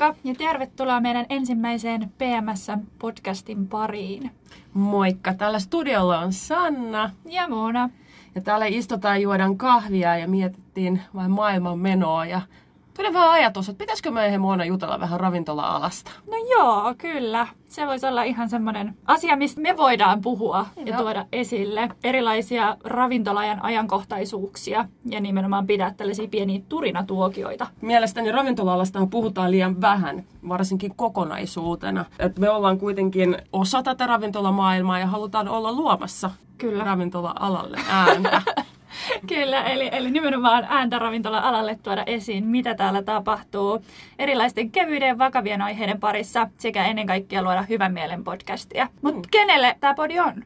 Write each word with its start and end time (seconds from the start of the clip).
Moikka 0.00 0.20
ja 0.24 0.34
tervetuloa 0.34 1.00
meidän 1.00 1.26
ensimmäiseen 1.28 2.02
PMS-podcastin 2.02 3.66
pariin. 3.68 4.30
Moikka, 4.72 5.34
täällä 5.34 5.58
studiolla 5.58 6.18
on 6.18 6.32
Sanna. 6.32 7.10
Ja 7.24 7.48
Mona. 7.48 7.90
Ja 8.34 8.40
täällä 8.40 8.66
istutaan, 8.66 9.22
juodaan 9.22 9.58
kahvia 9.58 10.16
ja 10.16 10.28
mietittiin 10.28 11.02
vain 11.14 11.30
maailman 11.30 11.78
menoa 11.78 12.26
ja 12.26 12.40
Tuli 12.98 13.12
vähän 13.12 13.30
ajatus, 13.30 13.68
että 13.68 13.78
pitäisikö 13.78 14.10
me 14.10 14.38
Mona 14.38 14.64
jutella 14.64 15.00
vähän 15.00 15.20
ravintola-alasta? 15.20 16.10
No 16.26 16.36
joo, 16.50 16.94
kyllä. 16.98 17.46
Se 17.68 17.86
voisi 17.86 18.06
olla 18.06 18.22
ihan 18.22 18.48
semmoinen 18.48 18.94
asia, 19.06 19.36
mistä 19.36 19.60
me 19.60 19.76
voidaan 19.76 20.22
puhua 20.22 20.66
ja 20.76 20.82
joo. 20.86 20.98
tuoda 20.98 21.26
esille 21.32 21.88
erilaisia 22.04 22.76
ravintolajan 22.84 23.62
ajankohtaisuuksia 23.62 24.84
ja 25.04 25.20
nimenomaan 25.20 25.66
pitää 25.66 25.94
tällaisia 25.96 26.28
pieniä 26.28 26.60
turinatuokioita. 26.68 27.66
Mielestäni 27.80 28.32
ravintola-alasta 28.32 29.06
puhutaan 29.10 29.50
liian 29.50 29.80
vähän, 29.80 30.24
varsinkin 30.48 30.94
kokonaisuutena. 30.96 32.04
Et 32.18 32.38
me 32.38 32.50
ollaan 32.50 32.78
kuitenkin 32.78 33.36
osa 33.52 33.82
tätä 33.82 34.06
ravintolamaailmaa 34.06 34.98
ja 34.98 35.06
halutaan 35.06 35.48
olla 35.48 35.72
luomassa 35.72 36.30
Kyllä. 36.58 36.84
ravintola-alalle 36.84 37.78
ääntä. 37.88 38.42
Kyllä, 39.34 39.64
eli, 39.64 39.88
eli 39.92 40.10
nimenomaan 40.10 40.66
ääntä 40.68 40.98
ravintola-alalle 40.98 41.78
tuoda 41.82 42.04
esiin, 42.06 42.46
mitä 42.46 42.74
täällä 42.74 43.02
tapahtuu 43.02 43.84
erilaisten 44.18 44.70
kevyiden 44.70 45.08
ja 45.08 45.18
vakavien 45.18 45.62
aiheiden 45.62 46.00
parissa 46.00 46.48
sekä 46.58 46.86
ennen 46.86 47.06
kaikkea 47.06 47.42
luoda 47.42 47.62
hyvän 47.62 47.92
mielen 47.92 48.24
podcastia. 48.24 48.88
Mutta 49.02 49.18
mm. 49.18 49.30
kenelle 49.30 49.76
tämä 49.80 49.94
podi 49.94 50.20
on? 50.20 50.44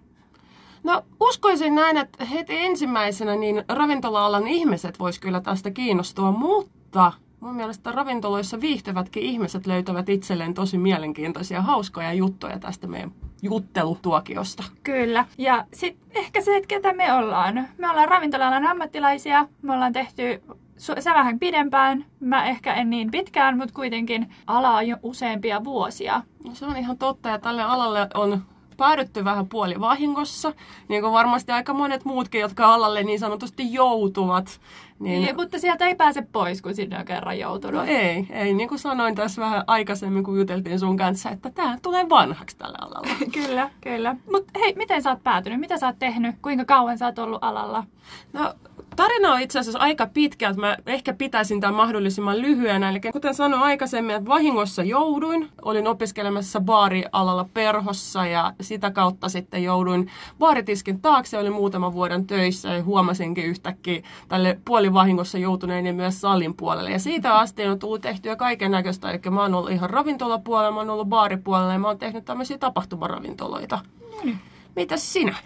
No 0.83 1.03
uskoisin 1.21 1.75
näin, 1.75 1.97
että 1.97 2.25
heti 2.25 2.59
ensimmäisenä 2.59 3.37
niin 3.37 3.65
ravintola-alan 3.69 4.49
ihmiset 4.49 4.99
vois 4.99 5.19
kyllä 5.19 5.41
tästä 5.41 5.71
kiinnostua, 5.71 6.31
mutta 6.33 7.13
mun 7.41 7.55
mielestä 7.55 7.93
ravintoloissa 7.93 8.61
viihtyvätkin 8.61 9.23
ihmiset 9.23 9.67
löytävät 9.67 10.09
itselleen 10.09 10.55
tosi 10.55 10.79
mielenkiintoisia, 10.79 11.63
hauskoja 11.63 12.13
juttuja 12.13 12.59
tästä 12.59 12.87
meidän 12.87 13.13
juttelutuokiosta. 13.43 14.63
Kyllä. 14.83 15.27
Ja 15.39 15.67
sitten 15.73 16.17
ehkä 16.17 16.41
se, 16.41 16.57
että 16.57 16.69
ketä 16.69 16.93
me 16.93 17.13
ollaan. 17.13 17.69
Me 17.79 17.91
ollaan 17.91 18.09
ravintola 18.09 18.49
ammattilaisia. 18.49 19.47
Me 19.63 19.73
ollaan 19.73 19.93
tehty 19.93 20.43
sä 20.77 21.15
vähän 21.15 21.39
pidempään, 21.39 22.05
mä 22.21 22.45
ehkä 22.45 22.75
en 22.75 22.91
niin 22.91 23.11
pitkään, 23.11 23.59
mutta 23.59 23.75
kuitenkin 23.75 24.35
alaa 24.47 24.83
jo 24.83 24.97
useampia 25.03 25.65
vuosia. 25.65 26.23
No 26.45 26.55
se 26.55 26.67
on 26.67 26.77
ihan 26.77 26.99
totta 26.99 27.29
ja 27.29 27.39
tälle 27.39 27.63
alalle 27.63 28.09
on 28.15 28.43
päädytty 28.77 29.25
vähän 29.25 29.49
puoli 29.49 29.81
vahingossa, 29.81 30.53
niin 30.89 31.03
kuin 31.03 31.13
varmasti 31.13 31.53
aika 31.53 31.75
monet 31.75 32.05
muutkin, 32.05 32.41
jotka 32.41 32.75
alalle 32.75 33.03
niin 33.03 33.19
sanotusti 33.19 33.73
joutuvat. 33.73 34.61
Niin, 34.99 35.23
niin, 35.23 35.37
mutta 35.37 35.59
sieltä 35.59 35.87
ei 35.87 35.95
pääse 35.95 36.23
pois, 36.33 36.63
kun 36.63 36.75
sinne 36.75 36.99
on 36.99 37.05
kerran 37.05 37.39
joutunut. 37.39 37.81
No 37.81 37.87
ei, 37.87 38.27
ei. 38.31 38.55
Niin 38.55 38.69
kuin 38.69 38.79
sanoin 38.79 39.15
tässä 39.15 39.43
vähän 39.43 39.65
aikaisemmin, 39.67 40.25
kun 40.25 40.39
juteltiin 40.39 40.79
sun 40.79 40.97
kanssa, 40.97 41.31
että 41.31 41.51
tämä 41.51 41.79
tulee 41.83 42.09
vanhaksi 42.09 42.57
tällä 42.57 42.79
alalla. 42.81 43.15
kyllä, 43.43 43.71
kyllä. 43.81 44.17
Mutta 44.33 44.59
hei, 44.59 44.75
miten 44.77 45.03
sä 45.03 45.11
oot 45.11 45.23
päätynyt? 45.25 45.61
Mitä 45.61 45.79
sä 45.79 45.87
oot 45.87 45.99
tehnyt? 45.99 46.37
Kuinka 46.43 46.65
kauan 46.65 46.99
sä 46.99 47.07
oot 47.07 47.19
ollut 47.19 47.45
alalla? 47.45 47.85
No, 48.33 48.55
tarina 48.97 49.33
on 49.33 49.41
itse 49.41 49.59
asiassa 49.59 49.79
aika 49.79 50.07
pitkä, 50.07 50.49
että 50.49 50.61
mä 50.61 50.77
ehkä 50.87 51.13
pitäisin 51.13 51.61
tämän 51.61 51.75
mahdollisimman 51.75 52.43
lyhyenä. 52.43 52.91
Eli 52.91 53.01
kuten 53.01 53.35
sanoin 53.35 53.63
aikaisemmin, 53.63 54.17
että 54.17 54.29
vahingossa 54.29 54.83
jouduin. 54.83 55.49
Olin 55.63 55.87
opiskelemassa 55.87 56.61
baarialalla 56.61 57.49
perhossa 57.55 58.27
ja 58.27 58.53
sitä 58.61 58.91
kautta 58.91 59.29
sitten 59.29 59.65
jouduin 59.65 60.11
baaritiskin 60.39 61.01
taakse. 61.01 61.39
Olin 61.39 61.53
muutaman 61.53 61.93
vuoden 61.93 62.27
töissä 62.27 62.69
ja 62.69 62.83
huomasinkin 62.83 63.45
yhtäkkiä 63.45 64.03
tälle 64.29 64.59
puolivahingossa 64.65 65.39
joutuneen 65.39 65.87
ja 65.87 65.93
myös 65.93 66.21
salin 66.21 66.55
puolelle. 66.55 66.91
Ja 66.91 66.99
siitä 66.99 67.39
asti 67.39 67.67
on 67.67 67.79
tullut 67.79 68.01
tehtyä 68.01 68.37
kaiken 68.37 68.71
näköistä. 68.71 69.11
Eli 69.11 69.21
mä 69.31 69.43
oon 69.43 69.55
ollut 69.55 69.71
ihan 69.71 69.91
ravintolapuolella, 69.91 70.73
mä 70.73 70.79
oon 70.79 70.91
ollut 70.91 71.09
baaripuolella 71.09 71.73
ja 71.73 71.79
mä 71.79 71.89
oon 71.89 71.99
tehnyt 71.99 72.25
tämmöisiä 72.25 72.59
tapahtumaravintoloita. 72.59 73.79
Mm. 74.25 74.39
Mitäs 74.77 75.13
sinä? 75.13 75.37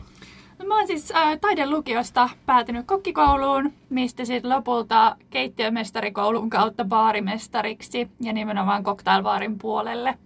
No, 0.66 0.68
mä 0.68 0.78
oon 0.78 0.86
siis 0.86 1.12
äh, 1.16 1.38
taidelukiosta 1.40 2.28
päätynyt 2.46 2.86
kokkikouluun, 2.86 3.72
mistä 3.90 4.24
sitten 4.24 4.50
lopulta 4.50 5.16
keittiömestarikoulun 5.30 6.50
kautta 6.50 6.84
baarimestariksi 6.84 8.08
ja 8.20 8.32
nimenomaan 8.32 8.84
koktailbaarin 8.84 9.58
puolelle. 9.58 10.18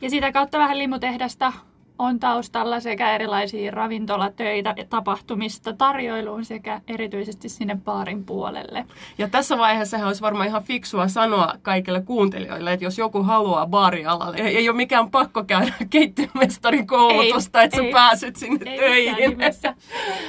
Ja 0.00 0.10
sitä 0.10 0.32
kautta 0.32 0.58
vähän 0.58 0.78
limutehdasta 0.78 1.52
on 1.98 2.20
taustalla 2.20 2.80
sekä 2.80 3.14
erilaisia 3.14 3.70
ravintolatöitä 3.70 4.74
ja 4.76 4.84
tapahtumista 4.84 5.72
tarjoiluun 5.72 6.44
sekä 6.44 6.80
erityisesti 6.88 7.48
sinne 7.48 7.78
baarin 7.84 8.24
puolelle. 8.24 8.84
Ja 9.18 9.28
tässä 9.28 9.58
vaiheessa 9.58 10.06
olisi 10.06 10.22
varmaan 10.22 10.48
ihan 10.48 10.62
fiksua 10.62 11.08
sanoa 11.08 11.54
kaikille 11.62 12.00
kuuntelijoille, 12.00 12.72
että 12.72 12.84
jos 12.84 12.98
joku 12.98 13.22
haluaa 13.22 13.66
baarialalle, 13.66 14.36
ei 14.36 14.68
ole 14.68 14.76
mikään 14.76 15.10
pakko 15.10 15.44
käydä 15.44 15.74
keittiömestarin 15.90 16.86
koulutusta, 16.86 17.60
ei, 17.60 17.64
että 17.64 17.80
ei, 17.80 17.86
sä 17.86 17.92
pääset 17.92 18.36
sinne 18.36 18.70
ei 18.70 18.78
töihin. 18.78 19.38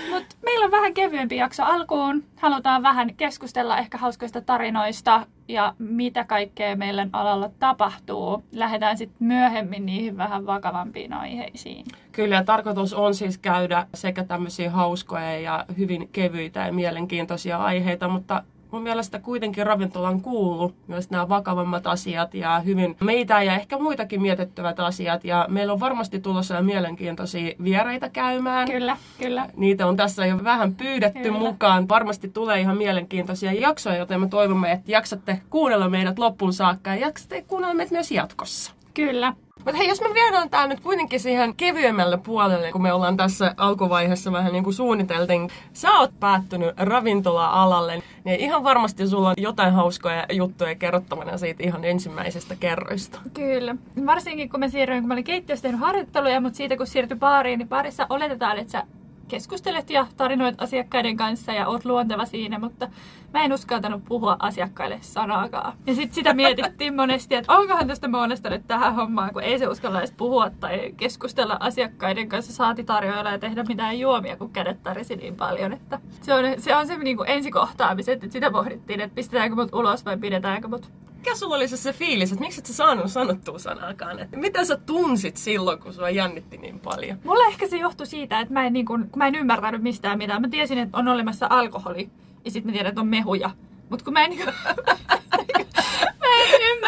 Mutta 0.09 0.35
meillä 0.41 0.65
on 0.65 0.71
vähän 0.71 0.93
kevyempi 0.93 1.35
jakso 1.35 1.63
alkuun. 1.63 2.23
Halutaan 2.35 2.83
vähän 2.83 3.15
keskustella 3.15 3.77
ehkä 3.77 3.97
hauskoista 3.97 4.41
tarinoista 4.41 5.25
ja 5.49 5.73
mitä 5.79 6.23
kaikkea 6.23 6.75
meillä 6.75 7.07
alalla 7.13 7.49
tapahtuu. 7.59 8.43
Lähdetään 8.51 8.97
sitten 8.97 9.27
myöhemmin 9.27 9.85
niihin 9.85 10.17
vähän 10.17 10.45
vakavampiin 10.45 11.13
aiheisiin. 11.13 11.85
Kyllä, 12.11 12.43
tarkoitus 12.43 12.93
on 12.93 13.15
siis 13.15 13.37
käydä 13.37 13.87
sekä 13.93 14.23
tämmöisiä 14.23 14.71
hauskoja 14.71 15.39
ja 15.39 15.65
hyvin 15.77 16.09
kevyitä 16.11 16.59
ja 16.59 16.73
mielenkiintoisia 16.73 17.57
aiheita, 17.57 18.07
mutta 18.07 18.43
mun 18.71 18.83
mielestä 18.83 19.19
kuitenkin 19.19 19.65
ravintolan 19.65 20.21
kuuluu 20.21 20.73
myös 20.87 21.09
nämä 21.09 21.29
vakavammat 21.29 21.87
asiat 21.87 22.33
ja 22.33 22.59
hyvin 22.59 22.95
meitä 22.99 23.43
ja 23.43 23.55
ehkä 23.55 23.77
muitakin 23.77 24.21
mietittävät 24.21 24.79
asiat. 24.79 25.23
Ja 25.23 25.45
meillä 25.49 25.73
on 25.73 25.79
varmasti 25.79 26.19
tulossa 26.19 26.61
mielenkiintoisia 26.61 27.55
vieraita 27.63 28.09
käymään. 28.09 28.71
Kyllä, 28.71 28.97
kyllä. 29.17 29.49
Niitä 29.55 29.87
on 29.87 29.97
tässä 29.97 30.25
jo 30.25 30.43
vähän 30.43 30.75
pyydetty 30.75 31.19
kyllä. 31.19 31.39
mukaan. 31.39 31.89
Varmasti 31.89 32.29
tulee 32.29 32.59
ihan 32.59 32.77
mielenkiintoisia 32.77 33.53
jaksoja, 33.53 33.97
joten 33.97 34.21
me 34.21 34.27
toivomme, 34.27 34.71
että 34.71 34.91
jaksatte 34.91 35.41
kuunnella 35.49 35.89
meidät 35.89 36.19
loppuun 36.19 36.53
saakka 36.53 36.89
ja 36.89 36.95
jaksatte 36.95 37.41
kuunnella 37.41 37.75
meidät 37.75 37.91
myös 37.91 38.11
jatkossa. 38.11 38.78
Kyllä. 39.05 39.33
Mutta 39.65 39.77
hei, 39.77 39.87
jos 39.87 40.01
me 40.01 40.13
viedään 40.13 40.49
tämä 40.49 40.67
nyt 40.67 40.79
kuitenkin 40.79 41.19
siihen 41.19 41.55
kevyemmälle 41.55 42.17
puolelle, 42.17 42.71
kun 42.71 42.81
me 42.81 42.93
ollaan 42.93 43.17
tässä 43.17 43.53
alkuvaiheessa 43.57 44.31
vähän 44.31 44.53
niin 44.53 44.63
kuin 44.63 44.73
suunniteltiin. 44.73 45.49
Sä 45.73 45.91
oot 45.91 46.19
päättynyt 46.19 46.73
ravintola-alalle, 46.77 48.03
niin 48.23 48.39
ihan 48.39 48.63
varmasti 48.63 49.07
sulla 49.07 49.29
on 49.29 49.35
jotain 49.37 49.73
hauskoja 49.73 50.25
juttuja 50.31 50.75
kerrottavana 50.75 51.37
siitä 51.37 51.63
ihan 51.63 51.85
ensimmäisestä 51.85 52.55
kerroista. 52.59 53.19
Kyllä. 53.33 53.75
Varsinkin 54.05 54.49
kun 54.49 54.59
mä 54.59 54.67
siirryin, 54.67 55.01
kun 55.01 55.07
mä 55.07 55.13
olin 55.13 55.23
keittiössä 55.23 55.63
tehnyt 55.63 55.81
harjoitteluja, 55.81 56.41
mutta 56.41 56.57
siitä 56.57 56.77
kun 56.77 56.87
siirtyi 56.87 57.17
baariin, 57.17 57.59
niin 57.59 57.69
baarissa 57.69 58.07
oletetaan, 58.09 58.57
että 58.57 58.71
sä 58.71 58.83
keskustelet 59.29 59.89
ja 59.89 60.07
tarinoit 60.17 60.61
asiakkaiden 60.61 61.17
kanssa 61.17 61.53
ja 61.53 61.67
oot 61.67 61.85
luonteva 61.85 62.25
siinä, 62.25 62.59
mutta 62.59 62.87
mä 63.33 63.43
en 63.43 63.53
uskaltanut 63.53 64.03
puhua 64.05 64.35
asiakkaille 64.39 64.97
sanaakaan. 65.01 65.73
Ja 65.87 65.95
sitten 65.95 66.15
sitä 66.15 66.33
mietittiin 66.33 66.95
monesti, 66.95 67.35
että 67.35 67.53
onkohan 67.53 67.87
tästä 67.87 68.07
monesta 68.07 68.49
nyt 68.49 68.67
tähän 68.67 68.95
hommaan, 68.95 69.33
kun 69.33 69.43
ei 69.43 69.59
se 69.59 69.67
uskalla 69.67 69.99
edes 69.99 70.13
puhua 70.17 70.49
tai 70.49 70.93
keskustella 70.97 71.57
asiakkaiden 71.59 72.29
kanssa, 72.29 72.53
saati 72.53 72.83
tarjoilla 72.83 73.31
ja 73.31 73.39
tehdä 73.39 73.63
mitään 73.63 73.99
juomia, 73.99 74.37
kun 74.37 74.49
kädet 74.49 74.83
tarisi 74.83 75.15
niin 75.15 75.35
paljon. 75.35 75.73
Että 75.73 75.99
se 76.21 76.33
on 76.33 76.45
se, 76.57 76.75
on 76.75 76.87
se 76.87 76.97
niin 76.97 77.17
kuin 77.17 77.29
ensikohtaamiset, 77.29 78.23
että 78.23 78.33
sitä 78.33 78.51
pohdittiin, 78.51 79.01
että 79.01 79.15
pistetäänkö 79.15 79.55
mut 79.55 79.73
ulos 79.73 80.05
vai 80.05 80.17
pidetäänkö 80.17 80.67
mut 80.67 80.91
mikä 81.19 81.35
sulla 81.35 81.55
oli 81.55 81.67
se, 81.67 81.77
se 81.77 81.93
fiilis, 81.93 82.31
että 82.31 82.43
miksi 82.43 82.59
et 82.59 82.65
sä 82.65 82.73
saanut 82.73 83.11
sanottua 83.11 83.59
sanaakaan? 83.59 84.19
Että 84.19 84.37
mitä 84.37 84.65
sä 84.65 84.77
tunsit 84.77 85.37
silloin, 85.37 85.79
kun 85.79 85.93
sua 85.93 86.09
jännitti 86.09 86.57
niin 86.57 86.79
paljon? 86.79 87.17
Mulla 87.23 87.47
ehkä 87.47 87.67
se 87.67 87.77
johtui 87.77 88.07
siitä, 88.07 88.39
että 88.39 88.53
mä 88.53 88.65
en, 88.65 88.73
niin 88.73 88.85
kun, 88.85 89.09
kun 89.11 89.17
mä 89.17 89.27
en 89.27 89.35
ymmärtänyt 89.35 89.81
mistään 89.81 90.17
mitään. 90.17 90.41
Mä 90.41 90.49
tiesin, 90.49 90.77
että 90.77 90.97
on 90.97 91.07
olemassa 91.07 91.47
alkoholi 91.49 92.09
ja 92.45 92.51
sitten 92.51 92.71
mä 92.71 92.73
tiedän, 92.73 92.89
että 92.89 93.01
on 93.01 93.07
mehuja. 93.07 93.51
Mutta 93.89 94.05
kun 94.05 94.13
mä 94.13 94.23
en, 94.25 94.37
mä 94.37 94.43
en 94.43 94.53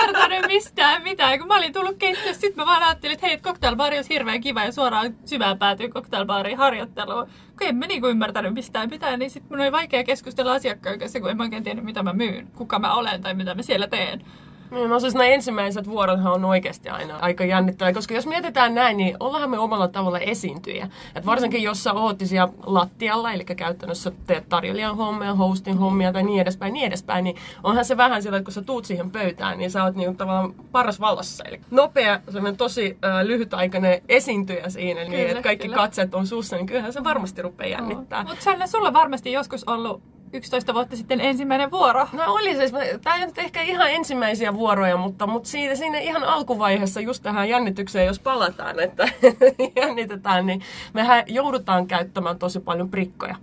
ymmärtänyt 0.08 0.48
mistään 0.48 1.04
mitään. 1.04 1.40
Kun 1.40 1.48
mä 1.48 1.58
olin 1.58 1.74
tullut 1.74 1.98
keittiössä, 1.98 2.42
sitten 2.42 2.62
mä 2.62 2.66
vaan 2.66 2.84
ajattelin, 2.84 3.14
että 3.14 3.28
hei, 3.28 3.38
cocktailbaari 3.38 3.96
olisi 3.96 4.14
hirveän 4.14 4.42
kiva 4.42 4.64
ja 4.64 4.72
suoraan 4.72 5.16
syvään 5.26 5.60
päätyy 5.60 5.90
cocktailbaariin 5.90 6.58
harjoitteluun. 6.58 7.28
Kun 7.58 7.68
en 7.68 7.76
mä 7.76 7.88
niinku 7.88 8.08
ymmärtänyt 8.08 8.54
mistään 8.54 8.90
mitään, 8.90 9.20
niin 9.20 9.32
sitten 9.32 9.52
mun 9.52 9.62
oli 9.62 9.72
vaikea 9.72 10.04
keskustella 10.04 10.54
asiakkaan 10.54 11.00
kanssa, 11.00 11.20
kun 11.20 11.30
en 11.30 11.38
mä 11.38 11.44
oikein 11.44 11.64
tiennyt, 11.64 11.86
mitä 11.86 12.04
mä 12.04 12.14
myyn, 12.14 12.48
kuka 12.56 12.80
mä 12.80 12.94
olen 12.94 13.22
tai 13.22 13.34
mitä 13.34 13.56
mä 13.56 13.62
siellä 13.62 13.88
teen. 13.88 14.26
Niin, 14.72 14.90
no 14.90 15.00
siis 15.00 15.14
nämä 15.14 15.26
ensimmäiset 15.26 15.88
vuorothan 15.88 16.34
on 16.34 16.46
oikeasti 16.46 16.90
aina 16.90 17.18
aika 17.18 17.46
jännittävää, 17.46 17.94
koska 17.94 18.14
jos 18.14 18.28
mietitään 18.28 18.76
näin, 18.76 18.98
niin 18.98 19.18
ollaan 19.20 19.50
me 19.50 19.60
omalla 19.60 19.88
tavalla 19.88 20.20
esiintyjä. 20.20 20.90
Et 21.16 21.26
varsinkin 21.26 21.64
jos 21.64 21.84
sä 21.84 21.94
oot 21.94 22.18
siellä 22.24 22.54
lattialla, 22.66 23.34
eli 23.34 23.46
käytännössä 23.46 24.12
teet 24.28 24.50
tarjoilijan 24.50 24.98
hommia, 24.98 25.34
hostin 25.34 25.78
hommia 25.78 26.14
tai 26.14 26.24
niin 26.24 26.42
edespäin, 26.42 26.74
niin 26.74 26.88
edespäin, 26.88 27.24
niin 27.24 27.36
onhan 27.64 27.86
se 27.86 27.98
vähän 27.98 28.24
sillä, 28.24 28.38
että 28.38 28.46
kun 28.46 28.54
sä 28.54 28.62
tuut 28.62 28.86
siihen 28.86 29.12
pöytään, 29.12 29.58
niin 29.58 29.72
sä 29.72 29.84
oot 29.84 29.96
niin 29.96 30.18
tavallaan 30.18 30.54
paras 30.72 31.00
vallassa. 31.00 31.44
Eli 31.44 31.62
nopea, 31.72 32.20
semmoinen 32.26 32.58
tosi 32.58 32.98
äh, 33.06 33.26
lyhytaikainen 33.26 34.02
esiintyjä 34.10 34.70
siinä, 34.70 35.04
niin 35.04 35.30
että 35.30 35.44
kaikki 35.44 35.68
kyllä. 35.68 35.78
katseet 35.78 36.16
on 36.16 36.28
sussa, 36.28 36.56
niin 36.56 36.66
kyllähän 36.66 36.94
se 36.94 37.04
varmasti 37.04 37.42
rupeaa 37.42 37.70
jännittää. 37.70 38.24
Mutta 38.24 38.68
sulla 38.68 38.94
varmasti 38.94 39.32
joskus 39.32 39.64
ollut 39.68 40.02
11 40.34 40.74
vuotta 40.74 40.96
sitten 40.96 41.22
ensimmäinen 41.22 41.72
vuoro. 41.72 42.08
No 42.14 42.24
oli 42.28 42.56
siis, 42.56 42.72
tämä 43.04 43.16
ei 43.16 43.26
nyt 43.26 43.38
ehkä 43.38 43.62
ihan 43.62 43.92
ensimmäisiä 43.92 44.54
vuoroja, 44.54 44.98
mutta, 44.98 45.28
mutta 45.28 45.50
siinä, 45.50 45.76
siinä 45.76 46.00
ihan 46.00 46.24
alkuvaiheessa 46.24 47.02
just 47.02 47.24
tähän 47.24 47.50
jännitykseen, 47.50 48.06
jos 48.06 48.20
palataan, 48.20 48.80
että 48.80 49.08
jännitetään, 49.82 50.46
niin 50.46 50.62
mehän 50.94 51.24
joudutaan 51.28 51.88
käyttämään 51.88 52.40
tosi 52.40 52.60
paljon 52.60 52.90
prikkoja. 52.90 53.36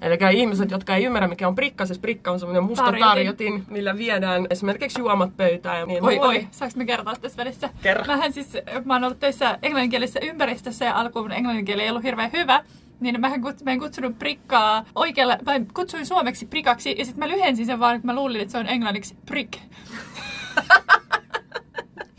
Eli 0.00 0.18
ihmiset, 0.32 0.70
jotka 0.70 0.96
ei 0.96 1.04
ymmärrä, 1.04 1.28
mikä 1.28 1.48
on 1.48 1.54
prikka, 1.54 1.86
siis 1.86 1.98
prikka 1.98 2.30
on 2.30 2.40
semmoinen 2.40 2.64
musta 2.64 2.84
tarjotin, 2.84 3.06
tarjotin 3.06 3.64
millä 3.70 3.98
viedään 3.98 4.46
esimerkiksi 4.50 5.00
juomat 5.00 5.36
pöytään. 5.36 5.88
Niin 5.88 6.04
oi, 6.04 6.18
oi, 6.18 6.48
saanko 6.50 6.78
me 6.78 6.84
kertoa 6.84 7.14
tässä 7.14 7.36
välissä? 7.36 7.70
Kerro. 7.82 8.04
Mähän 8.06 8.32
siis, 8.32 8.52
mä 8.84 8.94
oon 8.94 9.04
ollut 9.04 9.20
töissä 9.20 9.58
englanninkielisessä 9.62 10.20
ympäristössä 10.22 10.84
ja 10.84 10.96
alkuun 10.96 11.32
englanninkieli 11.32 11.82
ei 11.82 11.90
ollut 11.90 12.02
hirveän 12.02 12.32
hyvä. 12.32 12.64
Niin 13.00 13.20
mä 13.20 13.34
en, 13.34 13.42
kut, 13.42 13.62
mä 13.64 13.70
en 13.70 13.80
kutsunut 13.80 14.18
prikkaa 14.18 14.84
oikealla, 14.94 15.38
tai 15.44 15.60
kutsuin 15.74 16.06
suomeksi 16.06 16.46
prikaksi, 16.46 16.94
ja 16.98 17.04
sitten 17.04 17.28
mä 17.28 17.28
lyhensin 17.28 17.66
sen 17.66 17.80
vaan, 17.80 18.00
kun 18.00 18.06
mä 18.06 18.14
luulin, 18.14 18.40
että 18.40 18.52
se 18.52 18.58
on 18.58 18.66
englanniksi 18.66 19.16
prick. 19.26 19.52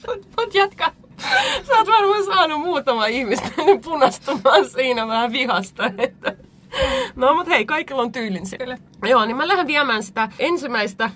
mut, 0.07 0.27
mut 0.37 0.55
jatka. 0.55 0.91
Sä 1.67 1.73
oot 1.77 1.87
varmaan 1.87 2.25
saanut 2.25 2.59
muutama 2.61 3.05
ihmistä 3.05 3.49
punastumaan 3.83 4.69
siinä 4.69 5.07
vähän 5.07 5.31
vihasta, 5.31 5.91
että... 5.97 6.35
No 7.15 7.33
mut 7.33 7.47
hei, 7.47 7.65
kaikilla 7.65 8.01
on 8.01 8.11
tyylinsä. 8.11 8.57
Kyllä. 8.57 8.77
Joo, 9.03 9.25
niin 9.25 9.37
mä 9.37 9.47
lähden 9.47 9.67
viemään 9.67 10.03
sitä 10.03 10.29
ensimmäistä 10.39 11.09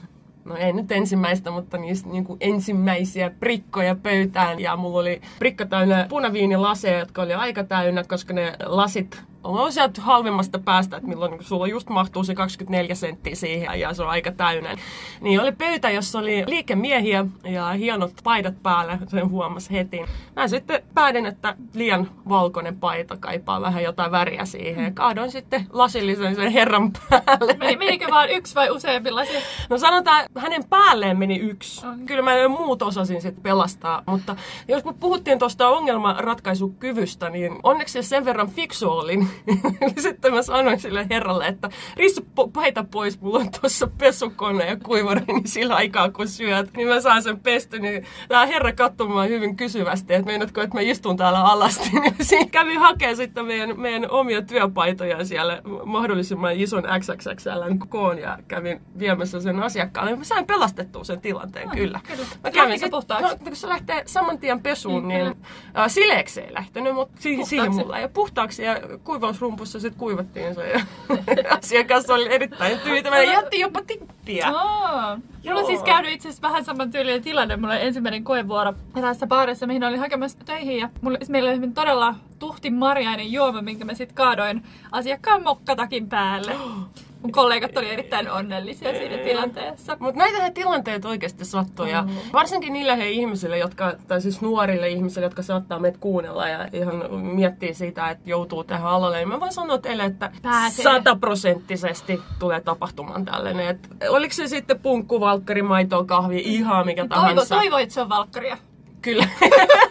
no 0.45 0.55
ei 0.55 0.73
nyt 0.73 0.91
ensimmäistä, 0.91 1.51
mutta 1.51 1.77
niistä 1.77 2.09
niin 2.09 2.23
kuin 2.23 2.37
ensimmäisiä 2.41 3.29
prikkoja 3.29 3.95
pöytään. 3.95 4.59
Ja 4.59 4.75
mulla 4.75 4.99
oli 4.99 5.21
prikka 5.39 5.65
täynnä 5.65 6.05
punaviinilaseja, 6.09 6.99
jotka 6.99 7.21
oli 7.21 7.33
aika 7.33 7.63
täynnä, 7.63 8.03
koska 8.03 8.33
ne 8.33 8.53
lasit 8.65 9.23
on 9.43 9.73
sieltä 9.73 10.01
halvimmasta 10.01 10.59
päästä, 10.59 10.97
että 10.97 11.09
milloin 11.09 11.31
niin 11.31 11.43
sulla 11.43 11.67
just 11.67 11.89
mahtuu 11.89 12.23
se 12.23 12.35
24 12.35 12.95
senttiä 12.95 13.35
siihen 13.35 13.79
ja 13.79 13.93
se 13.93 14.03
on 14.03 14.09
aika 14.09 14.31
täynnä. 14.31 14.77
Niin 15.21 15.41
oli 15.41 15.51
pöytä, 15.51 15.89
jossa 15.89 16.19
oli 16.19 16.43
liikemiehiä 16.47 17.25
ja 17.43 17.71
hienot 17.71 18.13
paidat 18.23 18.63
päällä, 18.63 18.99
sen 19.07 19.29
huomasi 19.29 19.71
heti. 19.71 20.01
Mä 20.35 20.47
sitten 20.47 20.83
päädin, 20.93 21.25
että 21.25 21.55
liian 21.73 22.09
valkoinen 22.29 22.79
paita 22.79 23.17
kaipaa 23.17 23.61
vähän 23.61 23.83
jotain 23.83 24.11
väriä 24.11 24.45
siihen. 24.45 24.83
Ja 24.83 24.91
kaadoin 24.91 25.31
sitten 25.31 25.67
lasillisen 25.69 26.35
sen 26.35 26.51
herran 26.51 26.91
päälle. 27.09 27.53
Meni, 27.57 27.75
menikö 27.77 28.07
vaan 28.11 28.29
yksi 28.29 28.55
vai 28.55 28.69
useampi 28.69 29.11
lasi? 29.11 29.33
No 29.69 29.77
sanotaan, 29.77 30.25
hänen 30.37 30.63
päälleen 30.69 31.19
meni 31.19 31.37
yksi. 31.37 31.87
Okay. 31.87 32.05
Kyllä 32.05 32.21
mä 32.21 32.47
muut 32.47 32.81
osasin 32.81 33.21
sitten 33.21 33.43
pelastaa. 33.43 34.03
Mutta 34.05 34.35
jos 34.67 34.85
me 34.85 34.93
puhuttiin 34.93 35.39
tuosta 35.39 35.69
ongelmanratkaisukyvystä, 35.69 37.29
niin 37.29 37.59
onneksi 37.63 38.03
sen 38.03 38.25
verran 38.25 38.49
fiksu 38.49 38.91
olin, 38.91 39.27
sitten 40.01 40.33
mä 40.33 40.41
sanoin 40.41 40.79
sille 40.79 41.07
herralle, 41.09 41.47
että 41.47 41.69
rissu 41.97 42.21
paita 42.53 42.85
pois, 42.91 43.21
mulla 43.21 43.39
on 43.39 43.51
tuossa 43.61 43.87
pesukone 43.97 44.65
ja 44.65 44.77
kuivari, 44.77 45.21
niin 45.27 45.47
sillä 45.47 45.75
aikaa 45.75 46.11
kun 46.11 46.27
syöt, 46.27 46.73
niin 46.77 46.87
mä 46.87 47.01
saan 47.01 47.23
sen 47.23 47.39
pesty. 47.39 47.79
Niin 47.79 48.05
tämä 48.27 48.45
herra 48.45 48.71
katsoi 48.71 49.29
hyvin 49.29 49.55
kysyvästi, 49.55 50.13
että 50.13 50.25
meinatko, 50.25 50.61
että 50.61 50.77
mä 50.77 50.81
istun 50.81 51.17
täällä 51.17 51.43
alasti. 51.43 51.89
Niin 52.01 52.15
siinä 52.21 52.45
kävi 52.51 52.75
hakemaan 52.75 53.17
sitten 53.17 53.45
meidän, 53.45 53.79
meidän 53.79 54.11
omia 54.11 54.41
työpaitoja 54.41 55.25
siellä 55.25 55.61
mahdollisimman 55.85 56.53
ison 56.55 56.83
XXXL 56.99 57.85
koon 57.89 58.17
ja 58.17 58.37
kävin 58.47 58.81
viemässä 58.99 59.41
sen 59.41 59.63
asiakkaalle. 59.63 60.15
Mä 60.15 60.23
sain 60.23 60.45
pelastettua 60.45 61.03
sen 61.03 61.21
tilanteen, 61.21 61.67
no, 61.67 61.73
kyllä. 61.75 61.99
kyllä. 62.07 62.25
Mä 62.43 62.51
kävin 62.51 62.79
se 62.79 62.89
puhtaaksi? 62.89 63.27
No, 63.27 63.37
kun 63.43 63.55
se 63.55 63.67
lähtee 63.67 64.03
saman 64.05 64.37
tien 64.37 64.61
pesuun, 64.61 65.07
niin, 65.07 65.23
niin 65.23 65.37
äh, 65.77 65.85
sileeksi 65.87 66.41
ei 66.41 66.53
lähtenyt, 66.53 66.93
mutta 66.93 67.21
siihen, 67.21 67.45
siihen 67.45 67.75
mulla. 67.75 67.99
Ja 67.99 68.09
puhtaaksi 68.09 68.63
ja 68.63 68.79
kuiva 69.03 69.20
kuivausrumpussa 69.21 69.79
sitten 69.79 69.99
kuivattiin 69.99 70.55
se. 70.55 70.69
Ja 70.69 70.81
asiakas 71.57 72.09
oli 72.09 72.33
erittäin 72.33 72.79
tyytyväinen. 72.79 73.33
Jätti 73.33 73.59
jopa 73.59 73.81
tippiä. 73.87 74.49
Oh. 74.49 75.17
Mulla 75.45 75.59
on 75.59 75.65
siis 75.65 75.83
käynyt 75.83 76.11
itse 76.11 76.29
asiassa 76.29 76.47
vähän 76.47 76.65
saman 76.65 76.91
tyylinen 76.91 77.21
tilanne. 77.21 77.57
Mulla 77.57 77.73
oli 77.73 77.81
ensimmäinen 77.81 78.23
koevuoro 78.23 78.73
eräässä 78.95 79.27
baarissa, 79.27 79.67
mihin 79.67 79.83
olin 79.83 79.99
hakemassa 79.99 80.37
töihin. 80.45 80.79
Ja 80.79 80.89
mulla, 81.01 81.17
meillä 81.29 81.49
oli 81.49 81.71
todella 81.73 82.15
tuhti 82.39 82.69
marjainen 82.69 83.31
juoma, 83.31 83.61
minkä 83.61 83.85
mä 83.85 83.93
sitten 83.93 84.15
kaadoin 84.15 84.63
asiakkaan 84.91 85.43
mokkatakin 85.43 86.09
päälle. 86.09 86.55
mun 87.21 87.31
kollegat 87.31 87.77
oli 87.77 87.89
erittäin 87.89 88.31
onnellisia 88.31 88.91
siinä 88.91 89.17
tilanteessa. 89.17 89.97
Mutta 89.99 90.19
näitä 90.19 90.51
tilanteet 90.51 91.05
oikeasti 91.05 91.45
sattuu. 91.45 91.85
Ja 91.85 92.01
mm-hmm. 92.01 92.19
varsinkin 92.33 92.73
niille 92.73 92.97
he 92.97 93.09
ihmisille, 93.09 93.57
jotka, 93.57 93.93
tai 94.07 94.21
siis 94.21 94.41
nuorille 94.41 94.89
ihmisille, 94.89 95.25
jotka 95.25 95.41
saattaa 95.41 95.79
meitä 95.79 95.97
kuunnella 96.01 96.47
ja 96.47 96.67
ihan 96.73 97.15
miettii 97.15 97.73
sitä, 97.73 98.09
että 98.09 98.29
joutuu 98.29 98.63
tähän 98.63 98.91
alalle. 98.91 99.17
Niin 99.17 99.27
mä 99.29 99.39
voin 99.39 99.53
sanoa 99.53 99.77
teille, 99.77 100.03
että 100.03 100.31
sataprosenttisesti 100.69 102.21
tulee 102.39 102.61
tapahtumaan 102.61 103.25
tällainen. 103.25 103.67
Et 103.67 103.87
oliko 104.09 104.33
se 104.33 104.47
sitten 104.47 104.79
punkku, 104.79 105.19
valkkari, 105.19 105.61
maito, 105.61 106.05
kahvi, 106.05 106.41
ihan 106.45 106.85
mikä 106.85 107.01
Toivo, 107.07 107.15
tahansa. 107.15 107.55
Toivo, 107.55 107.77
että 107.77 107.93
se 107.93 108.01
on 108.01 108.09
valkkaria. 108.09 108.57
Kyllä. 109.01 109.27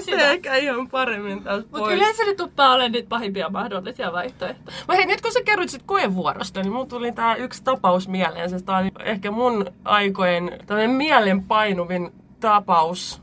se 0.00 0.10
lähtee 0.10 0.30
ehkä 0.30 0.56
ihan 0.56 0.88
paremmin 0.88 1.42
tästä 1.42 1.70
pois. 1.70 1.70
Mutta 1.70 1.88
kyllä 1.88 2.12
se 2.12 2.24
nyt 2.24 2.36
tuppaa 2.36 2.72
olemaan 2.72 2.92
niitä 2.92 3.08
pahimpia 3.08 3.48
mahdollisia 3.48 4.12
vaihtoehtoja. 4.12 4.76
Mä 4.88 4.94
hei, 4.94 5.06
nyt 5.06 5.20
kun 5.20 5.32
sä 5.32 5.42
kerroit 5.44 5.70
sit 5.70 5.82
koevuorosta, 5.86 6.62
niin 6.62 6.72
mun 6.72 6.88
tuli 6.88 7.12
tää 7.12 7.34
yksi 7.34 7.64
tapaus 7.64 8.08
mieleen. 8.08 8.50
Se 8.50 8.56
on 8.56 8.90
ehkä 9.04 9.30
mun 9.30 9.66
aikojen 9.84 10.58
tämmöinen 10.66 10.90
mielenpainuvin 10.90 12.12
tapaus. 12.40 13.22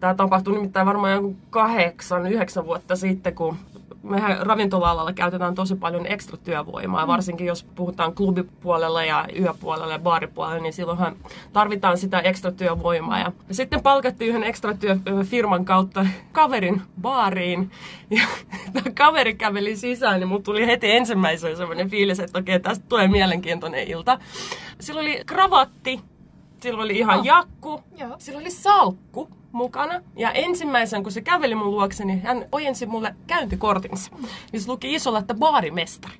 Tämä 0.00 0.14
tapahtui 0.14 0.54
nimittäin 0.54 0.86
varmaan 0.86 1.12
joku 1.12 1.36
kahdeksan, 1.50 2.26
yhdeksän 2.26 2.66
vuotta 2.66 2.96
sitten, 2.96 3.34
kun 3.34 3.56
mehän 4.04 4.46
ravintola-alalla 4.46 5.12
käytetään 5.12 5.54
tosi 5.54 5.74
paljon 5.74 6.06
ekstra 6.06 6.36
työvoimaa, 6.36 7.06
mm. 7.06 7.08
varsinkin 7.08 7.46
jos 7.46 7.64
puhutaan 7.74 8.14
klubipuolella 8.14 9.04
ja 9.04 9.28
yöpuolella 9.40 9.92
ja 9.92 9.98
baaripuolella, 9.98 10.62
niin 10.62 10.72
silloinhan 10.72 11.16
tarvitaan 11.52 11.98
sitä 11.98 12.20
ekstra 12.20 12.52
työvoimaa. 12.52 13.18
Ja 13.18 13.32
sitten 13.50 13.82
palkattiin 13.82 14.28
yhden 14.28 14.44
ekstra 14.44 14.74
työfirman 14.74 15.64
kautta 15.64 16.06
kaverin 16.32 16.82
baariin, 17.00 17.70
ja 18.10 18.22
kaveri 18.98 19.34
käveli 19.34 19.76
sisään, 19.76 20.20
niin 20.20 20.28
mulla 20.28 20.42
tuli 20.42 20.66
heti 20.66 20.90
ensimmäisenä 20.90 21.56
sellainen 21.56 21.90
fiilis, 21.90 22.20
että 22.20 22.38
okei, 22.38 22.60
tästä 22.60 22.84
tulee 22.88 23.08
mielenkiintoinen 23.08 23.88
ilta. 23.88 24.18
Sillä 24.80 25.00
oli 25.00 25.22
kravatti, 25.26 26.00
sillä 26.60 26.82
oli 26.82 26.98
ihan 26.98 27.18
oh. 27.18 27.24
jakku, 27.24 27.80
Joo. 27.98 28.16
sillä 28.18 28.40
oli 28.40 28.50
salkku, 28.50 29.28
mukana. 29.54 30.00
Ja 30.16 30.32
ensimmäisen, 30.32 31.02
kun 31.02 31.12
se 31.12 31.20
käveli 31.20 31.54
mun 31.54 31.70
luokse, 31.70 32.04
niin 32.04 32.22
hän 32.22 32.46
ojensi 32.52 32.86
mulle 32.86 33.14
käyntikortinsa. 33.26 34.10
Niin 34.52 34.60
se 34.60 34.68
luki 34.68 34.94
isolla, 34.94 35.18
että 35.18 35.34
baarimestari. 35.34 36.14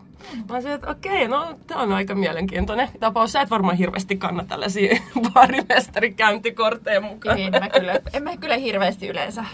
Mä 0.50 0.60
sanoin, 0.60 0.74
että 0.74 0.90
okei, 0.90 1.28
no 1.28 1.58
tämä 1.66 1.80
on 1.80 1.92
aika 1.92 2.14
mielenkiintoinen 2.14 2.88
tapaus. 3.00 3.32
Sä 3.32 3.40
et 3.40 3.50
varmaan 3.50 3.76
hirveästi 3.76 4.16
kanna 4.16 4.44
tällaisia 4.44 4.96
baarimestarikäyntikortteja 5.34 7.00
mukaan. 7.00 7.36
Niin, 7.36 7.50
mä 7.50 7.68
kyllä, 7.68 8.00
en 8.12 8.22
mä 8.22 8.36
kyllä 8.36 8.56
hirveästi 8.56 9.08
yleensä. 9.08 9.44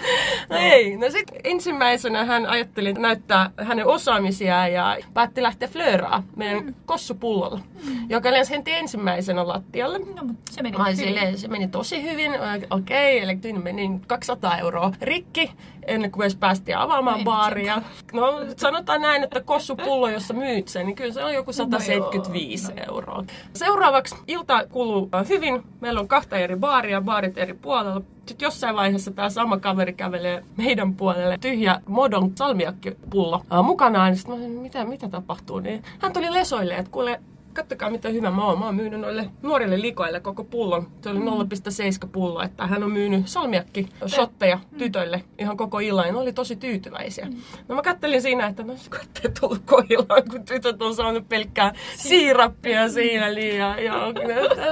No 0.51 0.57
ei. 0.57 0.97
No 0.97 1.11
sit 1.11 1.31
ensimmäisenä 1.45 2.25
hän 2.25 2.47
ajatteli 2.47 2.93
näyttää 2.93 3.51
hänen 3.57 3.87
osaamisiaan 3.87 4.73
ja 4.73 4.99
päätti 5.15 5.43
lähteä 5.43 5.69
flööraa 5.69 6.23
meidän 6.37 6.65
mm. 6.65 6.75
kossupullolla, 6.87 7.61
mm. 7.87 8.11
joka 8.11 8.33
lensi 8.33 8.53
henti 8.53 8.73
ensimmäisenä 8.73 9.49
lattialle. 9.49 9.99
No, 9.99 10.25
mutta 10.25 10.53
se 10.53 10.63
meni 10.63 10.79
Mä 10.79 10.95
silleen, 10.95 11.39
se 11.39 11.49
meni 11.49 11.69
tosi 11.69 12.03
hyvin. 12.03 12.33
Okei, 12.71 13.21
eli 13.21 13.39
siinä 13.43 13.61
meni 13.61 13.91
200 14.07 14.59
euroa 14.59 14.93
rikki 15.03 15.53
ennen 15.91 16.11
kuin 16.11 16.23
edes 16.23 16.37
päästiin 16.37 16.79
avaamaan 16.79 17.25
baaria. 17.25 17.83
No 18.13 18.41
sanotaan 18.57 19.03
näin, 19.03 19.23
että 19.25 19.41
kossupullo, 19.41 20.09
jossa 20.09 20.35
myyt 20.35 20.69
sen, 20.69 20.87
niin 20.87 20.97
kyllä 20.97 21.13
se 21.13 21.25
on 21.25 21.35
joku 21.35 21.53
175 21.53 22.73
no 22.73 22.83
euroa. 22.89 23.25
Seuraavaksi 23.55 24.17
ilta 24.27 24.67
kuluu 24.67 25.09
hyvin. 25.29 25.63
Meillä 25.81 26.01
on 26.01 26.09
kahta 26.09 26.37
eri 26.37 26.57
baaria, 26.57 27.01
baarit 27.01 27.39
eri 27.39 27.55
puolella. 27.55 28.03
Sitten 28.27 28.47
jossain 28.47 28.77
vaiheessa 28.77 29.11
tämä 29.11 29.31
sama 29.31 29.59
kaveri 29.59 29.93
kävelee 29.93 30.45
meidän 30.57 30.95
puolelle 30.95 31.39
tyhjä 31.41 31.81
modon 31.87 32.33
salmiakkipullo 32.35 33.43
mukanaan. 33.63 34.17
Sitten 34.17 34.41
mä 34.41 34.49
mitä, 34.49 34.85
mitä 34.85 35.09
tapahtuu? 35.09 35.61
Niin 35.61 35.83
hän 35.99 36.13
tuli 36.13 36.33
lesoille, 36.33 36.75
että 36.75 36.91
kuule, 36.91 37.21
kattokaa 37.53 37.91
mitä 37.91 38.09
hyvä 38.09 38.31
mä 38.31 38.45
oon. 38.45 38.59
Mä 38.59 38.65
oon 38.65 38.75
myynyt 38.75 39.01
noille 39.01 39.31
nuorille 39.43 39.81
likoille 39.81 40.21
koko 40.21 40.45
pullon. 40.45 40.89
Se 41.03 41.09
oli 41.11 41.19
0,7 41.19 42.09
pullo, 42.13 42.43
että 42.43 42.67
hän 42.67 42.83
on 42.83 42.93
myynyt 42.93 43.29
salmiakki 43.29 43.89
shotteja 44.07 44.57
mm. 44.57 44.79
tytöille 44.79 45.25
ihan 45.39 45.57
koko 45.57 45.79
illan. 45.79 46.07
Ja 46.07 46.13
ne 46.13 46.19
oli 46.19 46.33
tosi 46.33 46.57
tyytyväisiä. 46.57 47.27
Mm. 47.27 47.37
No 47.69 47.75
mä 47.75 47.83
kattelin 47.83 48.23
siinä, 48.23 48.47
että 48.47 48.63
no 48.63 48.75
katteet 48.91 49.35
tullut 49.41 49.63
koilaan, 49.65 50.23
kun 50.31 50.45
tytöt 50.45 50.83
on 50.83 50.95
saanut 50.95 51.29
pelkkää 51.29 51.73
siirappia 51.97 52.89
siinä 52.89 53.35
liian. 53.35 53.85
Ja, 53.85 53.95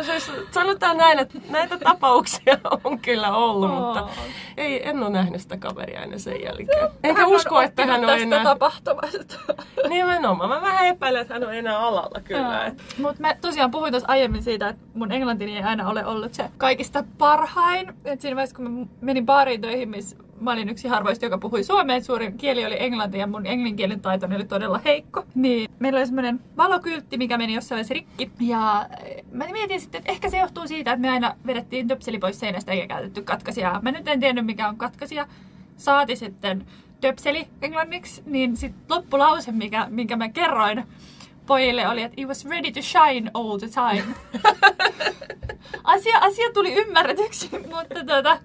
siis 0.02 0.32
sanotaan 0.50 0.96
näin, 0.96 1.18
että 1.18 1.38
näitä 1.50 1.78
tapauksia 1.78 2.58
on 2.84 2.98
kyllä 2.98 3.36
ollut, 3.36 3.70
mutta 3.70 4.08
ei, 4.56 4.88
en 4.88 5.02
ole 5.02 5.10
nähnyt 5.10 5.40
sitä 5.40 5.56
kaveria 5.56 6.02
ennen 6.02 6.20
sen 6.20 6.42
jälkeen. 6.42 6.88
Enkä 7.04 7.20
hän 7.20 7.30
usko, 7.30 7.60
että 7.60 7.86
hän 7.86 8.04
on 8.04 8.18
enää... 8.18 8.44
tapahtumasta. 8.44 9.34
Nimenomaan. 9.88 10.50
Mä 10.50 10.60
vähän 10.62 10.86
epäilen, 10.86 11.22
että 11.22 11.34
hän 11.34 11.44
on 11.44 11.54
enää 11.54 11.78
alalla 11.78 12.20
kyllä. 12.20 12.72
Mutta 12.98 13.20
mä 13.20 13.34
tosiaan 13.40 13.70
puhuin 13.70 13.92
tuossa 13.92 14.08
aiemmin 14.08 14.42
siitä, 14.42 14.68
että 14.68 14.82
mun 14.94 15.12
englantini 15.12 15.56
ei 15.56 15.62
aina 15.62 15.88
ole 15.88 16.06
ollut 16.06 16.34
se 16.34 16.50
kaikista 16.56 17.04
parhain. 17.18 17.92
Et 18.04 18.20
siinä 18.20 18.36
vaiheessa, 18.36 18.56
kun 18.56 18.70
mä 18.70 18.86
menin 19.00 19.26
baariin 19.26 19.60
töihin, 19.60 19.88
missä 19.88 20.16
mä 20.40 20.52
olin 20.52 20.68
yksi 20.68 20.88
harvoista, 20.88 21.24
joka 21.24 21.38
puhui 21.38 21.64
suomea. 21.64 22.00
Suurin 22.00 22.38
kieli 22.38 22.66
oli 22.66 22.82
englanti 22.82 23.18
ja 23.18 23.26
mun 23.26 23.46
englanninkielen 23.46 24.00
taito 24.00 24.26
oli 24.34 24.44
todella 24.44 24.80
heikko. 24.84 25.24
Niin 25.34 25.70
meillä 25.78 25.96
oli 25.98 26.06
semmoinen 26.06 26.40
valokyltti, 26.56 27.18
mikä 27.18 27.38
meni 27.38 27.54
jossain 27.54 27.76
vaiheessa 27.76 27.94
rikki. 27.94 28.30
Ja 28.40 28.86
eh, 29.04 29.24
mä 29.32 29.44
mietin 29.52 29.80
sitten, 29.80 29.98
että 29.98 30.12
ehkä 30.12 30.30
se 30.30 30.38
johtuu 30.38 30.68
siitä, 30.68 30.92
että 30.92 31.00
me 31.00 31.10
aina 31.10 31.34
vedettiin 31.46 31.88
töpseli 31.88 32.18
pois 32.18 32.40
seinästä 32.40 32.72
eikä 32.72 32.86
käytetty 32.86 33.22
katkaisijaa. 33.22 33.80
Mä 33.82 33.92
nyt 33.92 34.08
en 34.08 34.20
tiennyt, 34.20 34.46
mikä 34.46 34.68
on 34.68 34.76
katkaisija. 34.76 35.26
Saati 35.76 36.16
sitten 36.16 36.66
töpseli 37.00 37.46
englanniksi, 37.62 38.22
niin 38.26 38.56
sitten 38.56 38.96
loppulause, 38.96 39.52
mikä, 39.52 39.86
minkä 39.90 40.16
mä 40.16 40.28
kerroin 40.28 40.84
pojille 41.48 41.88
oli, 41.88 42.02
että 42.02 42.20
it 42.20 42.28
was 42.28 42.44
ready 42.44 42.72
to 42.72 42.82
shine 42.82 43.30
all 43.34 43.58
the 43.58 43.68
time. 43.68 44.14
asia, 45.84 46.18
asia 46.18 46.50
tuli 46.54 46.74
ymmärretyksi, 46.74 47.48
mutta 47.74 48.04
tota, 48.06 48.38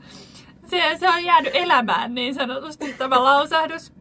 se, 0.65 0.98
se 1.00 1.10
on 1.10 1.24
jäänyt 1.24 1.55
elämään 1.55 2.15
niin 2.15 2.36
sanotusti 2.36 2.93
tämä 2.93 3.24
lausahdus. 3.24 3.93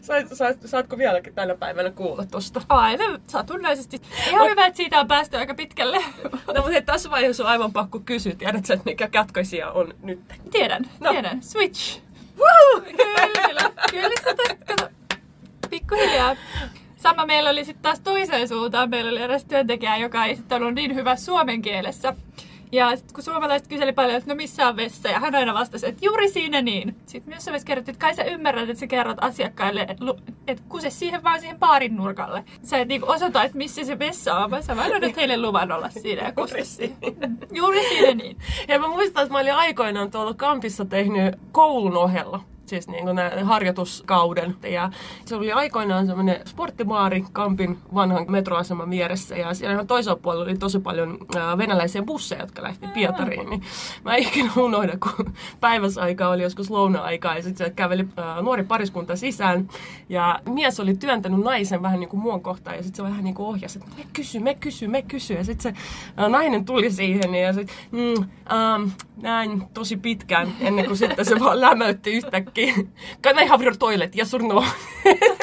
Saat, 0.00 0.26
saat, 0.32 0.56
saatko 0.64 0.98
vieläkin 0.98 1.34
tänä 1.34 1.54
päivänä 1.54 1.90
kuulla 1.90 2.24
tosta? 2.26 2.62
Aivan 2.68 3.20
satunnaisesti. 3.26 4.00
Ihan 4.28 4.50
hyvä, 4.50 4.66
että 4.66 4.76
siitä 4.76 5.00
on 5.00 5.08
päästy 5.08 5.36
aika 5.36 5.54
pitkälle. 5.54 6.04
No 6.54 6.62
mutta 6.62 6.82
tässä 6.86 7.10
vaiheessa 7.10 7.42
on 7.42 7.48
aivan 7.50 7.72
pakko 7.72 8.00
kysyä. 8.00 8.34
Tiedätkö, 8.34 8.72
että 8.72 8.84
mikä 8.84 9.08
katkaisija 9.08 9.70
on 9.70 9.94
nyt? 10.02 10.20
Tiedän, 10.50 10.90
no. 11.00 11.10
tiedän. 11.10 11.42
Switch. 11.42 12.00
Woo! 12.38 12.80
Kyllä, 12.80 13.70
kyllä 13.90 14.10
sitä. 14.18 14.90
Pikkuhiljaa. 15.70 16.36
Sama 17.04 17.26
meillä 17.26 17.50
oli 17.50 17.64
sitten 17.64 17.82
taas 17.82 18.00
toiseen 18.00 18.48
suuntaan. 18.48 18.90
Meillä 18.90 19.10
oli 19.10 19.22
eräs 19.22 19.44
työntekijä, 19.44 19.96
joka 19.96 20.24
ei 20.24 20.36
sitten 20.36 20.62
ollut 20.62 20.74
niin 20.74 20.94
hyvä 20.94 21.16
suomen 21.16 21.62
kielessä. 21.62 22.14
Ja 22.72 22.96
sitten 22.96 23.14
kun 23.14 23.24
suomalaiset 23.24 23.68
kyseli 23.68 23.92
paljon, 23.92 24.16
että 24.16 24.30
no 24.30 24.36
missä 24.36 24.68
on 24.68 24.76
vessa, 24.76 25.08
ja 25.08 25.20
hän 25.20 25.34
aina 25.34 25.54
vastasi, 25.54 25.86
että 25.86 26.04
juuri 26.04 26.28
siinä 26.28 26.62
niin. 26.62 26.96
Sitten 27.06 27.34
myös 27.34 27.46
vaiheessa 27.46 27.66
kerrottiin, 27.66 27.94
että 27.94 28.06
kai 28.06 28.14
sä 28.14 28.24
ymmärrät, 28.24 28.68
että 28.68 28.80
sä 28.80 28.86
kerrot 28.86 29.18
asiakkaille, 29.20 29.86
että 30.46 30.64
kuse 30.68 30.90
siihen 30.90 31.22
vaan 31.22 31.40
siihen 31.40 31.58
baarin 31.58 31.96
nurkalle. 31.96 32.44
Sä 32.62 32.78
et 32.78 32.88
niinku 32.88 33.10
osoita, 33.10 33.44
että 33.44 33.58
missä 33.58 33.84
se 33.84 33.98
vessa 33.98 34.34
on, 34.34 34.50
vaan 34.50 34.62
sä 34.62 34.76
vaan 34.76 34.92
annat 34.92 35.16
heille 35.16 35.36
luvan 35.36 35.72
olla 35.72 35.90
siinä 35.90 36.22
ja 36.22 36.32
kuse 36.32 36.64
siihen. 36.64 37.38
Juuri 37.52 37.88
siinä 37.88 38.14
niin. 38.14 38.36
Ja 38.68 38.78
mä 38.78 38.88
muistan, 38.88 39.22
että 39.22 39.32
mä 39.32 39.38
olin 39.38 39.54
aikoinaan 39.54 40.10
tuolla 40.10 40.34
kampissa 40.34 40.84
tehnyt 40.84 41.34
koulun 41.52 41.96
ohella 41.96 42.40
siis 42.66 42.88
niin 42.88 43.04
kuin 43.04 43.16
harjoituskauden. 43.44 44.56
Ja 44.62 44.90
se 45.24 45.36
oli 45.36 45.52
aikoinaan 45.52 46.06
semmoinen 46.06 46.40
sporttimaari 46.46 47.24
Kampin 47.32 47.78
vanhan 47.94 48.26
metroaseman 48.28 48.90
vieressä 48.90 49.36
ja 49.36 49.54
siellä 49.54 49.72
ihan 49.72 49.86
toisella 49.86 50.18
puolella 50.22 50.44
oli 50.44 50.58
tosi 50.58 50.78
paljon 50.78 51.18
venäläisiä 51.58 52.02
busseja, 52.02 52.40
jotka 52.40 52.62
lähti 52.62 52.86
Pietariin. 52.86 53.50
Niin 53.50 53.62
mä 54.04 54.16
ikinä 54.16 54.50
unohda, 54.56 54.98
kun 54.98 55.34
päiväsaika 55.60 56.28
oli 56.28 56.42
joskus 56.42 56.70
louna-aikaa 56.70 57.36
ja 57.36 57.42
sitten 57.42 57.74
käveli 57.74 58.06
nuori 58.42 58.62
pariskunta 58.64 59.16
sisään 59.16 59.68
ja 60.08 60.40
mies 60.48 60.80
oli 60.80 60.94
työntänyt 60.94 61.40
naisen 61.40 61.82
vähän 61.82 62.00
niin 62.00 62.10
kuin 62.10 62.20
muun 62.20 62.42
kohtaan 62.42 62.76
ja 62.76 62.82
sitten 62.82 62.96
se 62.96 63.10
vähän 63.10 63.24
niin 63.24 63.34
kuin 63.34 63.46
ohjasi, 63.46 63.78
että 63.78 63.90
me 63.96 64.04
kysy, 64.12 64.38
me 64.38 64.54
kysy, 64.54 64.88
me 64.88 65.02
kysy. 65.02 65.34
Ja 65.34 65.44
sitten 65.44 65.74
se 65.74 65.80
nainen 66.28 66.64
tuli 66.64 66.90
siihen 66.90 67.34
ja 67.34 67.52
sitten 67.52 67.76
mm, 67.90 68.14
um, 68.18 68.90
näin 69.22 69.62
tosi 69.74 69.96
pitkään 69.96 70.48
ennen 70.60 70.86
kuin 70.86 70.96
sitten 70.96 71.24
se 71.24 71.40
vaan 71.40 71.60
lämötti 71.60 72.12
yhtäkkiä. 72.12 72.53
Kan 73.22 73.36
jag 73.36 73.48
ha 73.48 73.58
toilet? 73.78 74.14
Ja 74.14 74.24
surno. 74.24 74.64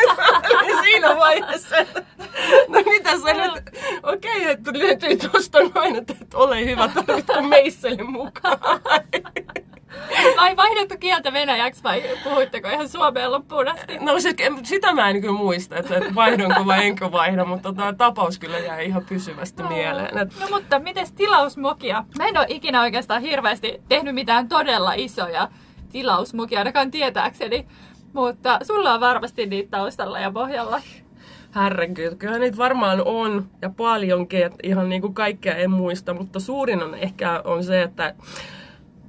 Siinä 0.84 1.18
vaiheessa. 1.18 1.76
No 2.68 2.82
mitä 2.86 3.10
sä 3.10 3.34
nyt? 3.34 3.64
Okei, 4.04 4.38
okay, 4.38 4.52
että 4.52 4.72
löytyy 4.74 5.18
tuosta 5.18 5.60
noin, 5.76 5.96
että 5.96 6.14
ole 6.34 6.66
hyvä, 6.66 6.88
tarvitko 6.88 7.42
meisselle 7.42 8.04
mukaan. 8.04 8.60
Vai 10.38 10.56
vaihdettu 10.58 10.96
kieltä 11.00 11.34
venäjäksi 11.34 11.84
vai 11.84 12.04
puhuitteko 12.24 12.70
ihan 12.70 12.90
suomeen 12.90 13.32
loppuun 13.32 13.68
asti? 13.68 13.98
No 14.00 14.20
se, 14.20 14.34
sitä 14.64 14.94
mä 14.94 15.10
en 15.10 15.22
kyllä 15.22 15.34
muista, 15.34 15.78
että, 15.78 16.02
vaihdonko 16.16 16.66
vai 16.66 16.86
enkö 16.86 17.12
vaihda, 17.12 17.46
mutta 17.46 17.74
tämä 17.74 17.94
tapaus 17.94 18.40
kyllä 18.40 18.60
jäi 18.60 18.86
ihan 18.86 19.06
pysyvästi 19.06 19.64
no. 19.64 19.70
mieleen. 19.70 20.18
Että... 20.18 20.36
No 20.40 20.48
mutta 20.50 20.80
miten 20.80 21.08
tilausmokia? 21.16 22.04
Mä 22.18 22.28
en 22.28 22.38
ole 22.38 22.46
ikinä 22.50 22.82
oikeastaan 22.82 23.22
hirveästi 23.22 23.82
tehnyt 23.90 24.16
mitään 24.16 24.50
todella 24.50 24.94
isoja 24.94 25.48
tilausmokia, 25.92 26.60
ainakaan 26.60 26.92
tietääkseni. 26.92 27.68
Mutta 28.14 28.60
sulla 28.64 28.94
on 28.94 29.00
varmasti 29.00 29.46
niitä 29.46 29.72
taustalla 29.72 30.20
ja 30.20 30.32
pohjalla. 30.32 30.82
Herregud, 31.56 32.16
kyllä 32.20 32.40
niitä 32.40 32.58
varmaan 32.58 33.02
on 33.06 33.50
ja 33.62 33.70
paljonkin, 33.70 34.46
että 34.46 34.58
ihan 34.64 34.90
niin 34.90 35.02
kuin 35.02 35.14
kaikkea 35.14 35.56
en 35.56 35.72
muista, 35.72 36.14
mutta 36.14 36.40
suurin 36.40 36.84
on 36.84 36.96
ehkä 36.96 37.42
on 37.44 37.64
se, 37.64 37.82
että 37.82 38.16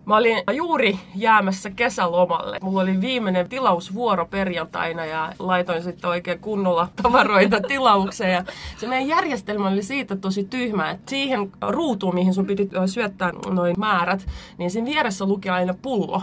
Mä 0.04 0.16
olin 0.16 0.42
juuri 0.52 0.98
jäämässä 1.14 1.70
kesälomalle. 1.70 2.58
Mulla 2.62 2.80
oli 2.80 3.00
viimeinen 3.00 3.48
tilausvuoro 3.48 4.26
perjantaina 4.26 5.04
ja 5.04 5.32
laitoin 5.38 5.82
sitten 5.82 6.10
oikein 6.10 6.38
kunnolla 6.38 6.88
tavaroita 7.02 7.60
tilaukseen. 7.68 8.32
Ja 8.32 8.44
se 8.76 8.86
meidän 8.86 9.08
järjestelmä 9.08 9.68
oli 9.68 9.82
siitä 9.82 10.16
tosi 10.16 10.44
tyhmä, 10.44 10.90
että 10.90 11.10
siihen 11.10 11.52
ruutuun, 11.68 12.14
mihin 12.14 12.34
sun 12.34 12.46
piti 12.46 12.68
syöttää 12.86 13.32
noin 13.50 13.74
määrät, 13.78 14.26
niin 14.58 14.70
siinä 14.70 14.90
vieressä 14.90 15.26
luki 15.26 15.48
aina 15.48 15.74
pullo. 15.82 16.22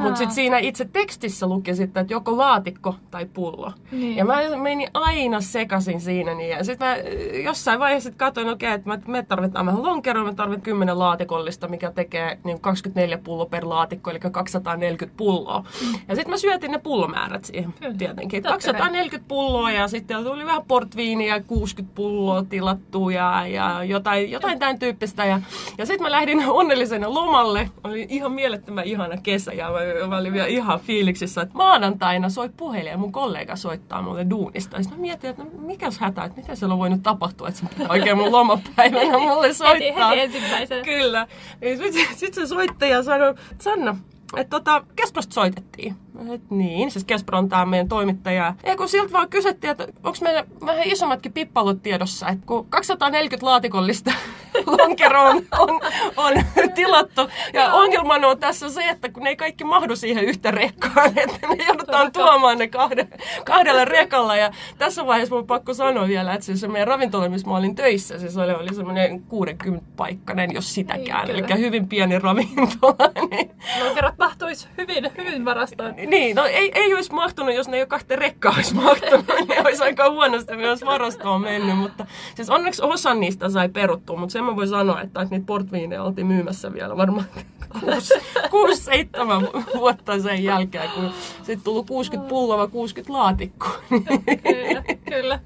Mutta 0.00 0.16
sitten 0.16 0.34
siinä 0.34 0.58
itse 0.58 0.88
tekstissä 0.92 1.46
luki 1.46 1.74
sitten, 1.74 2.00
että 2.00 2.14
joko 2.14 2.36
laatikko 2.36 2.94
tai 3.10 3.26
pullo. 3.26 3.72
Niin. 3.92 4.16
Ja 4.16 4.24
mä 4.24 4.36
menin 4.62 4.88
aina 4.94 5.40
sekasin 5.40 6.00
siinä. 6.00 6.34
Niin. 6.34 6.50
Ja 6.50 6.64
sitten 6.64 6.88
mä 6.88 6.96
jossain 7.44 7.80
vaiheessa 7.80 8.10
katsoin, 8.16 8.48
okei, 8.48 8.74
okay, 8.74 8.94
että 8.94 9.10
me 9.10 9.22
tarvitaan 9.22 9.66
vähän 9.66 9.82
lonkeroa, 9.82 10.24
me 10.24 10.34
tarvitaan 10.34 10.62
10 10.62 10.98
laatikollista, 10.98 11.68
mikä 11.68 11.90
tekee 11.90 12.38
niin 12.44 12.60
20 12.60 12.91
24 12.92 13.18
pullo 13.18 13.46
per 13.46 13.68
laatikko, 13.68 14.10
eli 14.10 14.20
240 14.20 15.16
pulloa. 15.16 15.60
Mm. 15.60 15.92
Ja 16.08 16.14
sitten 16.14 16.30
mä 16.30 16.36
syötin 16.36 16.70
ne 16.70 16.78
pullomäärät 16.78 17.44
siihen 17.44 17.74
Kyllä. 17.80 17.94
tietenkin. 17.94 18.42
240 18.42 19.28
pulloa 19.28 19.70
ja 19.70 19.88
sitten 19.88 20.24
tuli 20.24 20.46
vähän 20.46 20.62
portviiniä, 20.68 21.40
60 21.40 21.94
pulloa 21.94 22.42
tilattu 22.42 23.10
ja, 23.10 23.46
ja 23.46 23.84
jotain, 23.84 24.30
jotain 24.30 24.58
tämän 24.58 24.78
tyyppistä. 24.78 25.24
Ja, 25.24 25.40
ja 25.78 25.86
sitten 25.86 26.02
mä 26.02 26.10
lähdin 26.10 26.44
onnellisena 26.48 27.14
lomalle. 27.14 27.70
Oli 27.84 28.06
ihan 28.08 28.32
mielettömän 28.32 28.84
ihana 28.84 29.16
kesä 29.22 29.52
ja 29.52 29.70
mä, 29.70 30.06
mä 30.08 30.16
olin 30.16 30.32
vielä 30.32 30.46
ihan 30.46 30.80
fiiliksissä, 30.80 31.42
että 31.42 31.54
maanantaina 31.54 32.28
soi 32.28 32.48
puhelin 32.56 32.90
ja 32.90 32.98
mun 32.98 33.12
kollega 33.12 33.56
soittaa 33.56 34.02
mulle 34.02 34.26
duunista. 34.30 34.76
Ja 34.76 34.82
sitten 34.82 34.98
mä 34.98 35.02
mietin, 35.02 35.30
että 35.30 35.42
no, 35.42 35.50
mikäs 35.58 35.98
hätä, 35.98 36.24
että 36.24 36.40
miten 36.40 36.56
siellä 36.56 36.72
on 36.72 36.78
voinut 36.78 37.02
tapahtua, 37.02 37.48
että 37.48 37.60
se 37.60 37.86
oikein 37.88 38.16
mun 38.16 38.32
lomapäivänä 38.32 39.18
mulle 39.18 39.52
soittaa. 39.52 40.10
Heti, 40.10 40.40
heti 40.40 40.84
Kyllä. 40.84 41.26
Sitten 41.76 42.16
sit 42.16 42.34
se 42.34 42.46
soitti 42.82 42.90
ja 42.90 43.02
sanoi, 43.02 43.34
Sanna, 43.58 43.96
että 44.36 44.50
tota, 44.50 44.84
Kesprosta 44.96 45.34
soitettiin. 45.34 45.96
Et 46.34 46.50
niin, 46.50 46.90
siis 46.90 47.04
Kespro 47.04 47.38
on 47.38 47.48
tämä 47.48 47.66
meidän 47.66 47.88
toimittaja. 47.88 48.54
Ja 48.66 48.76
kun 48.76 48.88
siltä 48.88 49.12
vaan 49.12 49.28
kysyttiin, 49.28 49.70
että 49.70 49.86
onko 50.04 50.18
meillä 50.22 50.44
vähän 50.66 50.86
isommatkin 50.86 51.32
pippalut 51.32 51.82
tiedossa, 51.82 52.28
että 52.28 52.46
kun 52.46 52.66
240 52.66 53.46
laatikollista 53.46 54.12
lonkeroon 54.78 55.36
on, 55.58 55.70
on, 56.16 56.32
on 56.36 56.72
tilattu. 56.74 57.28
Ja 57.52 57.74
ongelma 57.74 58.14
on 58.14 58.38
tässä 58.38 58.70
se, 58.70 58.88
että 58.88 59.08
kun 59.08 59.22
ne 59.22 59.30
ei 59.30 59.36
kaikki 59.36 59.64
mahdu 59.64 59.96
siihen 59.96 60.24
yhtä 60.24 60.50
rekkaan, 60.50 61.12
että 61.24 61.46
ne 61.46 61.64
joudutaan 61.64 62.12
tuomaan 62.12 62.58
ne 62.58 62.68
kahde, 62.68 63.08
kahdella 63.44 63.84
rekalla. 63.84 64.36
Ja 64.36 64.50
tässä 64.78 65.06
vaiheessa 65.06 65.34
mun 65.34 65.46
pakko 65.46 65.74
sanoa 65.74 66.08
vielä, 66.08 66.34
että 66.34 66.46
siis 66.46 66.60
se 66.60 66.68
meidän 66.68 66.88
ravintola, 66.88 67.28
missä 67.28 67.48
mä 67.48 67.56
olin 67.56 67.74
töissä, 67.74 68.18
siis 68.18 68.36
oli, 68.36 68.52
oli 68.52 68.74
semmoinen 68.74 69.22
60 69.22 69.86
paikkainen, 69.96 70.54
jos 70.54 70.74
sitäkään. 70.74 71.28
Niin, 71.28 71.44
Eli 71.52 71.60
hyvin 71.60 71.88
pieni 71.88 72.18
ravintola. 72.18 73.12
Niin. 73.30 73.50
Lonkerot 73.84 74.18
mahtuisi 74.18 74.68
hyvin, 74.78 75.10
hyvin 75.18 75.44
varastoon. 75.44 75.94
Niin, 76.06 76.36
no 76.36 76.44
ei, 76.44 76.72
ei 76.74 76.94
olisi 76.94 77.12
mahtunut, 77.12 77.54
jos 77.54 77.68
ne 77.68 77.78
jo 77.78 77.86
kahteen 77.86 78.18
rekkaan 78.18 78.54
olisi 78.56 78.74
mahtunut. 78.74 79.26
ne 79.48 79.62
olisi 79.64 79.82
aika 79.82 80.10
huonosti 80.10 80.56
myös 80.56 80.84
varastoon 80.84 81.40
mennyt. 81.40 81.78
Mutta 81.78 82.06
siis 82.34 82.50
onneksi 82.50 82.82
osa 82.82 83.14
niistä 83.14 83.50
sai 83.50 83.68
peruttua, 83.68 84.16
mutta 84.16 84.32
sen 84.32 84.44
mä 84.44 84.56
voin 84.56 84.68
sanoa, 84.68 85.00
että, 85.00 85.22
että 85.22 85.34
niitä 85.34 85.46
portviineja 85.46 86.02
oltiin 86.02 86.26
myymässä 86.26 86.72
vielä 86.72 86.96
varmaan 86.96 87.26
6-7 87.74 87.80
vuotta 89.76 90.20
sen 90.20 90.44
jälkeen, 90.44 90.90
kun 90.90 91.10
sitten 91.36 91.60
tullut 91.64 91.86
60 91.86 92.28
pulloa 92.28 92.58
vai 92.58 92.68
60 92.68 93.12
laatikkoa. 93.12 93.78
kyllä, 94.42 94.82
kyllä. 95.10 95.40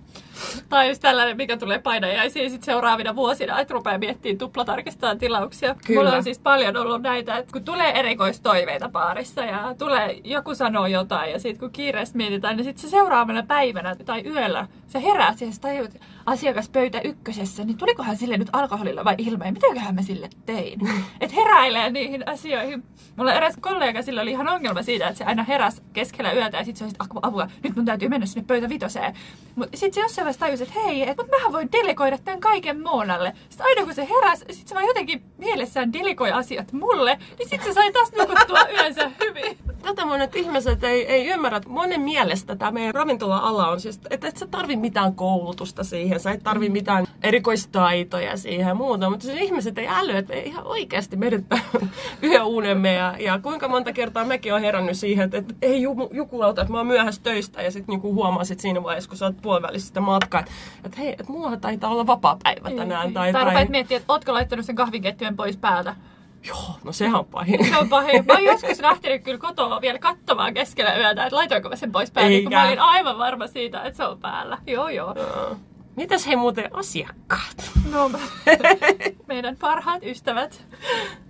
Tai 0.68 0.88
just 0.88 1.02
tällainen, 1.02 1.37
mikä 1.37 1.56
tulee 1.56 1.78
painajaisiin 1.78 2.50
sit 2.50 2.62
seuraavina 2.62 3.16
vuosina, 3.16 3.61
että 3.61 3.75
rupeaa 3.75 3.99
miettimään 3.99 4.38
tuplatarkistamaan 4.38 5.18
tilauksia. 5.18 5.75
Kyllä. 5.87 6.00
Mulla 6.00 6.16
on 6.16 6.25
siis 6.25 6.38
paljon 6.38 6.76
ollut 6.76 7.02
näitä, 7.02 7.37
että 7.37 7.52
kun 7.52 7.64
tulee 7.64 7.90
erikoistoiveita 7.90 8.88
paarissa 8.88 9.44
ja 9.44 9.75
tulee, 9.78 10.20
joku 10.25 10.54
sanoo 10.54 10.87
jotain 10.87 11.32
ja 11.32 11.38
sitten 11.38 11.61
kun 11.61 11.70
kiireesti 11.70 12.16
mietitään, 12.16 12.56
niin 12.56 12.64
sitten 12.64 12.82
se 12.82 12.88
seuraavana 12.88 13.42
päivänä 13.42 13.96
tai 14.04 14.23
yöllä 14.26 14.66
se 14.87 15.02
herää 15.02 15.32
siihen, 15.37 15.61
tajut, 15.61 15.90
asiakaspöytä 16.26 17.00
ykkösessä, 17.00 17.64
niin 17.64 17.76
tulikohan 17.76 18.16
sille 18.16 18.37
nyt 18.37 18.49
alkoholilla 18.52 19.04
vai 19.04 19.14
ilmeen? 19.18 19.54
Mitäköhän 19.54 19.95
mä 19.95 20.02
sille 20.02 20.28
tein? 20.47 20.80
Et 21.21 21.37
heräilee 21.37 21.90
niihin 21.90 22.28
asioihin. 22.28 22.83
Mulla 23.16 23.35
eräs 23.35 23.54
kollega 23.61 24.02
sillä 24.02 24.23
oli 24.23 24.30
ihan 24.30 24.49
ongelma 24.49 24.83
siitä, 24.83 25.06
että 25.06 25.18
se 25.18 25.25
aina 25.25 25.42
heräsi 25.42 25.83
keskellä 25.92 26.33
yötä 26.33 26.56
ja 26.56 26.64
sitten 26.64 26.78
se 26.78 26.85
oli, 26.85 26.90
että 26.90 27.18
apua, 27.23 27.49
nyt 27.62 27.76
mun 27.76 27.85
täytyy 27.85 28.09
mennä 28.09 28.26
sinne 28.26 28.47
pöytä 28.47 28.68
vitoseen. 28.68 29.14
Mutta 29.56 29.76
sitten 29.76 29.95
se 29.95 30.00
jossain 30.00 30.25
vaiheessa 30.25 30.40
tajusi, 30.40 30.62
että 30.62 30.80
hei, 30.80 31.09
et, 31.09 31.16
mutta 31.16 31.37
mähän 31.37 31.52
voin 31.52 31.73
delegoida 31.73 32.18
tämän 32.18 32.40
kaiken 32.40 32.83
Moonalle. 32.83 33.33
Sitten 33.49 33.66
aina 33.66 33.85
kun 33.85 33.95
se 33.95 34.09
heräsi, 34.11 34.45
sitten 34.50 34.68
se 34.68 34.75
vaan 34.75 34.87
jotenkin 34.87 35.23
mielessään 35.38 35.92
delegoi 35.92 36.33
asiat 36.33 36.73
mulle, 36.73 37.18
niin 37.38 37.49
sitten 37.49 37.68
se 37.68 37.73
sai 37.73 37.92
taas 37.92 38.12
nukuttua 38.12 38.68
yönsä 38.68 39.11
hyvin. 39.21 39.59
Tätä 39.87 40.07
monet 40.07 40.37
ihmiset 40.37 40.85
ei, 40.85 41.07
ei 41.07 41.26
ymmärrä. 41.26 41.61
Monen 41.69 42.00
mielestä 42.00 42.57
tämä 42.57 42.71
meidän 42.71 42.95
ravintola-ala 42.95 43.69
on 43.69 43.81
siis, 43.81 44.00
että 44.11 44.28
et 44.28 44.37
sä 44.37 44.47
tarvi 44.47 44.76
mitään 44.76 45.14
koulutusta 45.14 45.85
siihen, 45.85 46.21
sä 46.21 46.31
et 46.31 46.43
tarvi 46.43 46.69
mitään 46.69 47.07
erikoistaitoja 47.23 48.37
siihen 48.37 48.69
ja 48.69 48.75
muuta, 48.75 49.11
mutta 49.11 49.26
siis 49.26 49.40
ihmiset 49.40 49.78
ei 49.78 49.88
äly, 49.88 50.16
että 50.16 50.35
ihan 50.35 50.66
oikeasti 50.66 51.16
menettää 51.16 51.59
yöunemme 52.23 52.93
ja, 52.93 53.14
ja 53.19 53.38
kuinka 53.38 53.69
monta 53.69 53.93
kertaa 53.93 54.25
mäkin 54.25 54.52
olen 54.52 54.64
herännyt 54.64 54.97
siihen, 54.97 55.25
että, 55.25 55.38
että 55.38 55.55
ei 55.62 55.83
jukulauta, 56.12 56.61
että 56.61 56.73
mä 56.73 56.78
oon 56.78 56.87
myöhässä 56.87 57.23
töistä 57.23 57.62
ja 57.62 57.71
sitten 57.71 57.93
niinku 57.93 58.14
huomaa 58.14 58.45
sit 58.45 58.61
siinä 58.61 58.83
vaiheessa, 58.83 59.09
kun 59.09 59.19
sä 59.19 59.25
oot 59.25 59.43
puolivälissä 59.43 59.88
sitä 59.88 60.00
matkaa, 60.00 60.40
että, 60.40 60.52
että 60.85 60.99
hei, 60.99 61.12
että 61.12 61.33
mulla 61.33 61.57
taitaa 61.57 61.90
olla 61.90 62.07
vapaa 62.07 62.38
päivä 62.43 62.71
tänään. 62.71 63.12
Tai, 63.12 63.33
tai, 63.33 63.45
tai... 63.45 63.66
miettiä, 63.69 63.97
että 63.97 64.12
ootko 64.12 64.33
laittanut 64.33 64.66
sen 64.66 64.76
kahvinkettimen 64.76 65.37
pois 65.37 65.57
päältä. 65.57 65.95
Joo, 66.46 66.78
no 66.84 66.92
sehän 66.92 67.18
on 67.18 67.24
pahin. 67.24 67.68
Se 67.68 67.76
on 67.76 67.88
pahin. 67.88 68.26
Mä 68.26 68.32
oon 68.32 68.44
joskus 68.44 68.80
lähtenyt 68.80 69.22
kyllä 69.22 69.38
kotoa 69.38 69.80
vielä 69.80 69.98
katsomaan 69.98 70.54
keskellä 70.54 70.96
yötä, 70.96 71.24
että 71.24 71.36
laitoinko 71.36 71.68
mä 71.68 71.76
sen 71.76 71.92
pois 71.92 72.10
päältä, 72.10 72.42
kun 72.42 72.52
mä 72.52 72.66
olin 72.66 72.80
aivan 72.80 73.18
varma 73.18 73.46
siitä, 73.46 73.82
että 73.82 73.96
se 73.96 74.04
on 74.04 74.20
päällä. 74.20 74.58
Joo, 74.66 74.88
joo. 74.88 75.14
joo. 75.16 75.56
Mitäs 75.96 76.26
he 76.26 76.36
muuten 76.36 76.76
asiakkaat? 76.76 77.70
No, 77.92 78.10
meidän 79.26 79.56
parhaat 79.56 80.02
ystävät. 80.02 80.64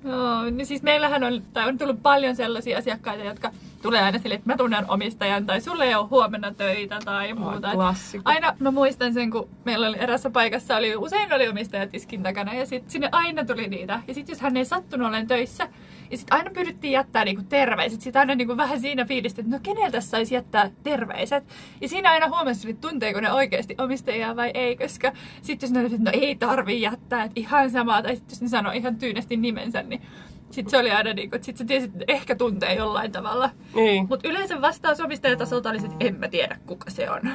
No, 0.02 0.44
niin 0.50 0.66
siis 0.66 0.82
meillähän 0.82 1.24
on, 1.24 1.42
tai 1.52 1.68
on 1.68 1.78
tullut 1.78 2.02
paljon 2.02 2.36
sellaisia 2.36 2.78
asiakkaita, 2.78 3.24
jotka 3.24 3.50
tulee 3.86 4.02
aina 4.02 4.18
sille, 4.18 4.34
että 4.34 4.50
mä 4.50 4.56
tunnen 4.56 4.90
omistajan, 4.90 5.46
tai 5.46 5.60
sulle 5.60 5.84
ei 5.84 5.94
ole 5.94 6.06
huomenna 6.06 6.54
töitä, 6.54 6.98
tai 7.04 7.34
muuta. 7.34 7.72
Klassikko. 7.72 8.30
Aina 8.30 8.54
mä 8.58 8.70
muistan 8.70 9.14
sen, 9.14 9.30
kun 9.30 9.48
meillä 9.64 9.88
oli 9.88 9.96
erässä 10.00 10.30
paikassa, 10.30 10.76
oli, 10.76 10.96
usein 10.96 11.32
oli 11.32 11.48
omistaja 11.48 11.86
tiskin 11.86 12.22
takana, 12.22 12.54
ja 12.54 12.66
sitten 12.66 12.90
sinne 12.90 13.08
aina 13.12 13.44
tuli 13.44 13.68
niitä. 13.68 14.00
Ja 14.08 14.14
sitten 14.14 14.32
jos 14.32 14.40
hän 14.40 14.56
ei 14.56 14.64
sattunut 14.64 15.08
olemaan 15.08 15.26
töissä, 15.26 15.68
ja 16.10 16.16
sitten 16.16 16.38
aina 16.38 16.50
pyydettiin 16.50 16.92
jättää 16.92 17.24
niinku 17.24 17.42
terveiset. 17.48 18.00
Sitten 18.00 18.20
aina 18.20 18.34
niinku 18.34 18.56
vähän 18.56 18.80
siinä 18.80 19.04
fiilistä, 19.04 19.40
että 19.40 19.56
no 19.56 19.60
keneltä 19.62 20.00
saisi 20.00 20.34
jättää 20.34 20.70
terveiset. 20.82 21.44
Ja 21.80 21.88
siinä 21.88 22.10
aina 22.10 22.28
huomasi, 22.28 22.70
että 22.70 22.88
tunteeko 22.88 23.20
ne 23.20 23.32
oikeasti 23.32 23.74
omistajia 23.78 24.36
vai 24.36 24.50
ei, 24.54 24.76
koska 24.76 25.12
sitten 25.42 25.66
jos 25.66 25.72
ne 25.72 25.86
että 25.86 26.10
no 26.10 26.10
ei 26.14 26.34
tarvi 26.34 26.80
jättää, 26.80 27.24
että 27.24 27.40
ihan 27.40 27.70
samaa, 27.70 28.02
tai 28.02 28.16
sitten 28.16 28.34
jos 28.34 28.42
ne 28.42 28.48
sanoo 28.48 28.72
ihan 28.72 28.96
tyynesti 28.96 29.36
nimensä, 29.36 29.82
niin 29.82 30.02
sitten 30.50 30.70
se 30.70 30.78
oli 30.78 30.90
aina 30.90 31.12
niin 31.12 31.30
kuin, 31.30 31.36
että 31.36 31.46
sit 31.46 31.56
sä 31.56 31.64
tiesit, 31.64 31.90
että 31.92 32.04
ehkä 32.08 32.36
tuntee 32.36 32.74
jollain 32.74 33.12
tavalla. 33.12 33.50
Niin. 33.74 34.06
Mutta 34.08 34.28
yleensä 34.28 34.60
vastaus 34.60 35.00
omistajatasolta 35.00 35.70
oli, 35.70 35.78
että 35.78 35.96
en 36.00 36.16
mä 36.16 36.28
tiedä 36.28 36.58
kuka 36.66 36.90
se 36.90 37.10
on. 37.10 37.30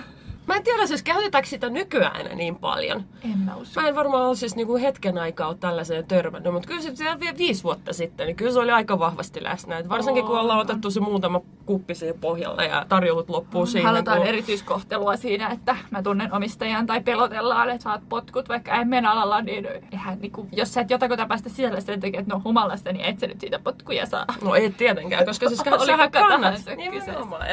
Mä 0.47 0.55
en 0.55 0.63
tiedä, 0.63 0.87
siis 0.87 1.03
käytetäänkö 1.03 1.49
sitä 1.49 1.69
nykyään 1.69 2.21
enää 2.21 2.35
niin 2.35 2.55
paljon. 2.55 3.03
En 3.23 3.37
mä 3.37 3.55
usko. 3.55 3.81
Mä 3.81 3.87
en 3.87 3.95
varmaan 3.95 4.27
ole 4.27 4.35
siis 4.35 4.55
niinku 4.55 4.77
hetken 4.77 5.17
aikaa 5.17 5.47
ole 5.47 5.57
tällaiseen 5.59 6.05
törmännyt, 6.05 6.53
mutta 6.53 6.67
kyllä 6.67 6.81
se 6.81 6.93
vielä 7.19 7.37
viisi 7.37 7.63
vuotta 7.63 7.93
sitten, 7.93 8.27
niin 8.27 8.35
kyllä 8.35 8.51
se 8.51 8.59
oli 8.59 8.71
aika 8.71 8.99
vahvasti 8.99 9.43
läsnä. 9.43 9.77
Et 9.77 9.89
varsinkin 9.89 10.25
kun 10.25 10.39
ollaan 10.39 10.59
otettu 10.59 10.91
se 10.91 10.99
muutama 10.99 11.41
kuppi 11.65 11.95
siihen 11.95 12.19
pohjalle 12.21 12.65
ja 12.65 12.85
tarjolut 12.89 13.29
loppuu 13.29 13.61
mm, 13.61 13.67
siihen. 13.67 13.91
Halutaan 13.91 14.17
kun... 14.17 14.27
erityiskohtelua 14.27 15.17
siinä, 15.17 15.47
että 15.47 15.75
mä 15.91 16.03
tunnen 16.03 16.33
omistajan 16.33 16.85
tai 16.85 17.01
pelotellaan, 17.01 17.69
että 17.69 17.83
saat 17.83 18.01
potkut, 18.09 18.49
vaikka 18.49 18.71
en 18.71 18.87
mene 18.87 19.07
alalla, 19.07 19.41
niin 19.41 19.67
eihän, 19.91 20.19
niin 20.19 20.31
kuin, 20.31 20.49
jos 20.51 20.73
sä 20.73 20.81
et 20.81 20.89
jotakuta 20.89 21.25
päästä 21.25 21.49
sisälle 21.49 21.81
sen 21.81 21.99
takia, 21.99 22.19
että 22.19 22.33
no 22.33 22.41
humalasta, 22.43 22.91
niin 22.91 23.05
et 23.05 23.19
sä 23.19 23.27
nyt 23.27 23.41
siitä 23.41 23.59
potkuja 23.59 24.05
saa. 24.05 24.25
No 24.41 24.55
ei 24.55 24.71
tietenkään, 24.71 25.25
koska 25.25 25.47
siis 25.47 25.61
sähän 25.85 26.11
kannat, 26.11 26.53
niin, 26.77 26.93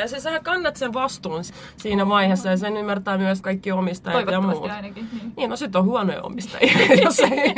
ja 0.00 0.09
siis 0.09 0.23
sähän 0.23 0.45
kannat 0.45 0.76
sen 0.76 0.92
vastuun 0.92 1.42
siinä 1.76 2.09
vaiheessa 2.09 2.49
ja 2.49 2.57
sen 2.57 2.76
ymmärtää 2.78 3.18
myös 3.18 3.42
kaikki 3.42 3.73
omistajat 3.73 4.30
ja 4.30 4.40
muut. 4.40 4.70
ainakin. 4.70 5.08
Niin, 5.12 5.32
niin 5.37 5.50
no 5.50 5.56
sitten 5.56 5.78
on 5.78 5.85
huonoja 5.85 6.23
omistajia, 6.23 6.73
jos 7.04 7.18
ei 7.20 7.54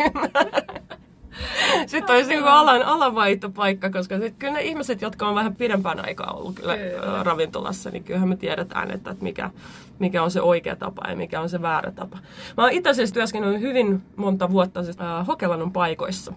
sitten 1.87 2.17
olisi 2.17 2.31
niin 2.31 2.45
alan, 2.45 2.83
alanvaihtopaikka, 2.83 3.91
koska 3.91 4.19
sit 4.19 4.35
kyllä 4.39 4.53
ne 4.53 4.63
ihmiset, 4.63 5.03
jotka 5.03 5.29
on 5.29 5.35
vähän 5.35 5.57
pidempään 5.57 6.05
aikaa 6.05 6.33
ollut 6.33 6.55
kyllä, 6.55 6.77
kyllä. 6.77 7.23
ravintolassa, 7.23 7.91
niin 7.91 8.05
kyllähän 8.05 8.29
me 8.29 8.37
tiedetään, 8.37 8.91
että, 8.91 9.11
että 9.11 9.25
mikä, 9.25 9.51
mikä 9.99 10.23
on 10.23 10.31
se 10.31 10.41
oikea 10.41 10.77
tapa 10.77 11.03
ja 11.09 11.17
mikä 11.17 11.41
on 11.41 11.49
se 11.49 11.63
väärä 11.63 11.91
tapa. 11.91 12.19
Mä 12.57 12.63
oon 12.63 12.73
itse 12.73 12.91
asiassa 12.91 13.15
työskennellyt 13.15 13.61
hyvin 13.61 14.03
monta 14.17 14.51
vuotta 14.51 14.85
siis, 14.85 15.01
äh, 15.01 15.27
Hokelannon 15.27 15.73
paikoissa 15.73 16.33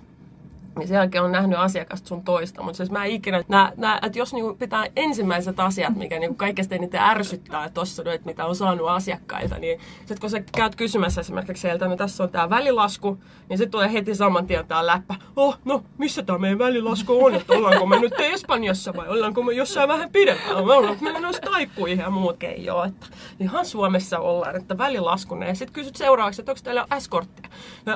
niin 0.80 0.88
sen 0.88 0.96
jälkeen 0.96 1.24
on 1.24 1.32
nähnyt 1.32 1.60
asiakasta 1.60 2.08
sun 2.08 2.24
toista. 2.24 2.64
Mutta 2.64 2.78
siis 2.78 2.92
mä 2.92 3.06
ikinä, 3.06 3.44
nää, 3.48 3.72
nää, 3.78 4.00
että 4.02 4.20
jos 4.20 4.34
niinku 4.34 4.56
pitää 4.56 4.86
ensimmäiset 4.96 5.60
asiat, 5.60 5.96
mikä 5.96 6.20
niinku 6.20 6.36
kaikesta 6.36 6.76
eniten 6.76 7.02
ärsyttää 7.02 7.70
tuossa, 7.70 8.04
että 8.14 8.26
mitä 8.26 8.46
on 8.46 8.56
saanut 8.56 8.90
asiakkaita, 8.90 9.60
niin 9.60 9.80
sit 10.06 10.20
kun 10.20 10.30
sä 10.30 10.44
käyt 10.58 10.76
kysymässä 10.76 11.22
esimerkiksi 11.22 11.62
sieltä, 11.62 11.88
no 11.88 11.96
tässä 11.96 12.24
on 12.24 12.30
tää 12.30 12.50
välilasku, 12.50 13.20
niin 13.50 13.58
sitten 13.58 13.72
tulee 13.72 13.94
heti 13.94 14.16
saman 14.16 14.48
tien 14.48 14.68
tää 14.68 14.86
läppä. 14.86 15.16
Oh, 15.36 15.58
no, 15.66 15.84
missä 15.98 16.24
tämä 16.24 16.38
meidän 16.38 16.60
välilasku 16.60 17.26
on? 17.26 17.36
Että 17.36 17.54
ollaanko 17.54 17.86
me 17.86 18.00
nyt 18.00 18.14
Espanjassa 18.20 18.94
vai 18.96 19.08
ollaanko 19.08 19.44
me 19.44 19.54
jossain 19.54 19.90
vähän 19.90 20.10
pidempään? 20.10 20.66
Me 20.66 20.74
ollaanko 20.74 21.04
me 21.04 21.14
menossa 21.14 21.42
taikkuihin 21.42 22.00
ja 22.00 22.10
muut 22.10 22.38
joo, 22.58 22.84
että 22.84 23.08
ihan 23.40 23.66
Suomessa 23.66 24.20
ollaan, 24.20 24.56
että 24.56 24.78
välilasku. 24.78 25.36
Ja 25.36 25.56
sitten 25.56 25.74
kysyt 25.74 25.96
seuraavaksi, 25.96 26.42
että 26.42 26.52
onko 26.52 26.62
teillä 26.64 26.86
eskorttia? 26.98 27.50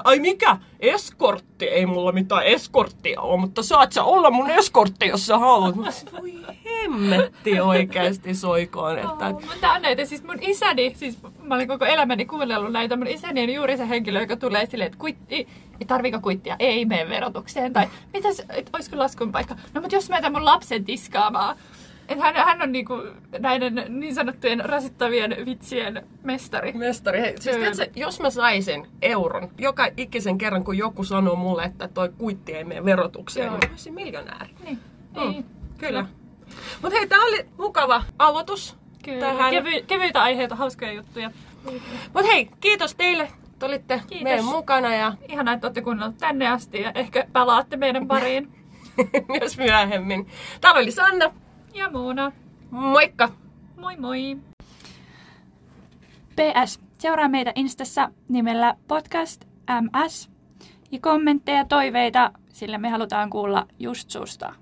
Ai 0.03 0.19
mikä? 0.19 0.57
Eskortti? 0.79 1.65
Ei 1.65 1.85
mulla 1.85 2.11
mitään 2.11 2.43
eskorttia 2.43 2.66
eskorttia 2.67 3.21
ole, 3.21 3.39
mutta 3.39 3.63
saat 3.63 3.91
sä 3.91 4.03
olla 4.03 4.31
mun 4.31 4.49
eskortti, 4.49 5.07
jos 5.07 5.25
sä 5.25 5.37
haluat. 5.37 5.75
Mä 5.75 5.91
voi 6.21 6.33
hemmetti 6.65 7.59
oikeasti 7.59 8.35
soikoon. 8.35 8.97
Että... 8.97 9.27
Oh, 9.27 9.41
mutta 9.45 9.79
näitä, 9.79 10.05
siis 10.05 10.23
mun 10.23 10.37
isäni, 10.41 10.93
siis 10.95 11.17
mä 11.41 11.55
olin 11.55 11.67
koko 11.67 11.85
elämäni 11.85 12.25
kuunnellut 12.25 12.71
näitä, 12.71 12.95
mun 12.95 13.07
isäni 13.07 13.43
on 13.43 13.49
juuri 13.49 13.77
se 13.77 13.89
henkilö, 13.89 14.19
joka 14.19 14.35
tulee 14.35 14.65
silleen, 14.65 14.85
että 14.85 14.99
kuitti, 14.99 15.47
tarviiko 15.87 16.19
kuittia, 16.19 16.55
ei 16.59 16.85
mene 16.85 17.09
verotukseen, 17.09 17.73
tai 17.73 17.87
mitäs, 18.13 18.41
olisiko 18.73 18.97
laskun 18.97 19.31
paikka? 19.31 19.55
No 19.73 19.81
mutta 19.81 19.95
jos 19.95 20.09
mä 20.09 20.29
mun 20.29 20.45
lapsen 20.45 20.85
tiskaamaan, 20.85 21.55
et 22.07 22.19
hän, 22.19 22.35
hän 22.35 22.61
on 22.61 22.71
niinku 22.71 22.93
näiden 23.39 23.85
niin 23.89 24.15
sanottujen 24.15 24.65
rasittavien 24.65 25.35
vitsien 25.45 26.07
mestari. 26.23 26.73
Mestari. 26.73 27.19
Hei, 27.21 27.35
siis 27.39 27.55
tiedätkö, 27.55 27.99
jos 27.99 28.19
mä 28.19 28.29
saisin 28.29 28.87
euron 29.01 29.49
joka 29.57 29.87
ikisen 29.97 30.37
kerran, 30.37 30.63
kun 30.63 30.77
joku 30.77 31.03
sanoo 31.03 31.35
mulle, 31.35 31.63
että 31.63 31.87
toi 31.87 32.09
kuitti 32.17 32.53
ei 32.53 32.63
mene 32.63 32.85
verotukseen, 32.85 33.45
Joo. 33.45 33.57
niin 33.57 33.69
mä 33.69 33.73
olisin 33.73 33.93
miljonääri. 33.93 34.53
Niin. 34.63 34.79
Mm. 35.15 35.31
Niin. 35.31 35.45
Kyllä. 35.77 36.05
Mutta 36.81 36.97
hei, 36.97 37.07
tää 37.07 37.19
oli 37.19 37.45
mukava 37.57 38.03
aloitus. 38.19 38.75
Kyllä. 39.03 39.19
Tähän. 39.19 39.51
Kevy, 39.51 39.81
kevyitä 39.87 40.21
aiheita, 40.21 40.55
hauskoja 40.55 40.91
juttuja. 40.91 41.31
Mutta 42.13 42.31
hei, 42.31 42.49
kiitos 42.59 42.95
teille 42.95 43.31
että 43.57 43.65
olitte 43.65 44.01
Kiitos. 44.07 44.23
meidän 44.23 44.45
mukana. 44.45 44.95
Ja... 44.95 45.13
Ihanaa, 45.27 45.53
että 45.53 45.67
olette 45.67 45.81
kuunnelleet 45.81 46.17
tänne 46.17 46.47
asti 46.47 46.81
ja 46.81 46.91
ehkä 46.95 47.27
palaatte 47.33 47.77
meidän 47.77 48.07
pariin. 48.07 48.51
Myös 49.39 49.57
myöhemmin. 49.57 50.27
Täällä 50.61 50.79
oli 50.79 50.91
Sanna 50.91 51.33
ja 51.77 51.89
Moona. 51.89 52.31
Moikka! 52.71 53.29
Moi 53.77 53.97
moi! 53.97 54.37
PS. 56.35 56.79
Seuraa 56.97 57.29
meitä 57.29 57.51
Instassa 57.55 58.11
nimellä 58.29 58.75
podcast 58.87 59.45
ms. 59.81 60.29
Ja 60.91 60.99
kommentteja 60.99 61.57
ja 61.57 61.65
toiveita, 61.65 62.31
sillä 62.53 62.77
me 62.77 62.89
halutaan 62.89 63.29
kuulla 63.29 63.67
just 63.79 64.09
susta. 64.09 64.53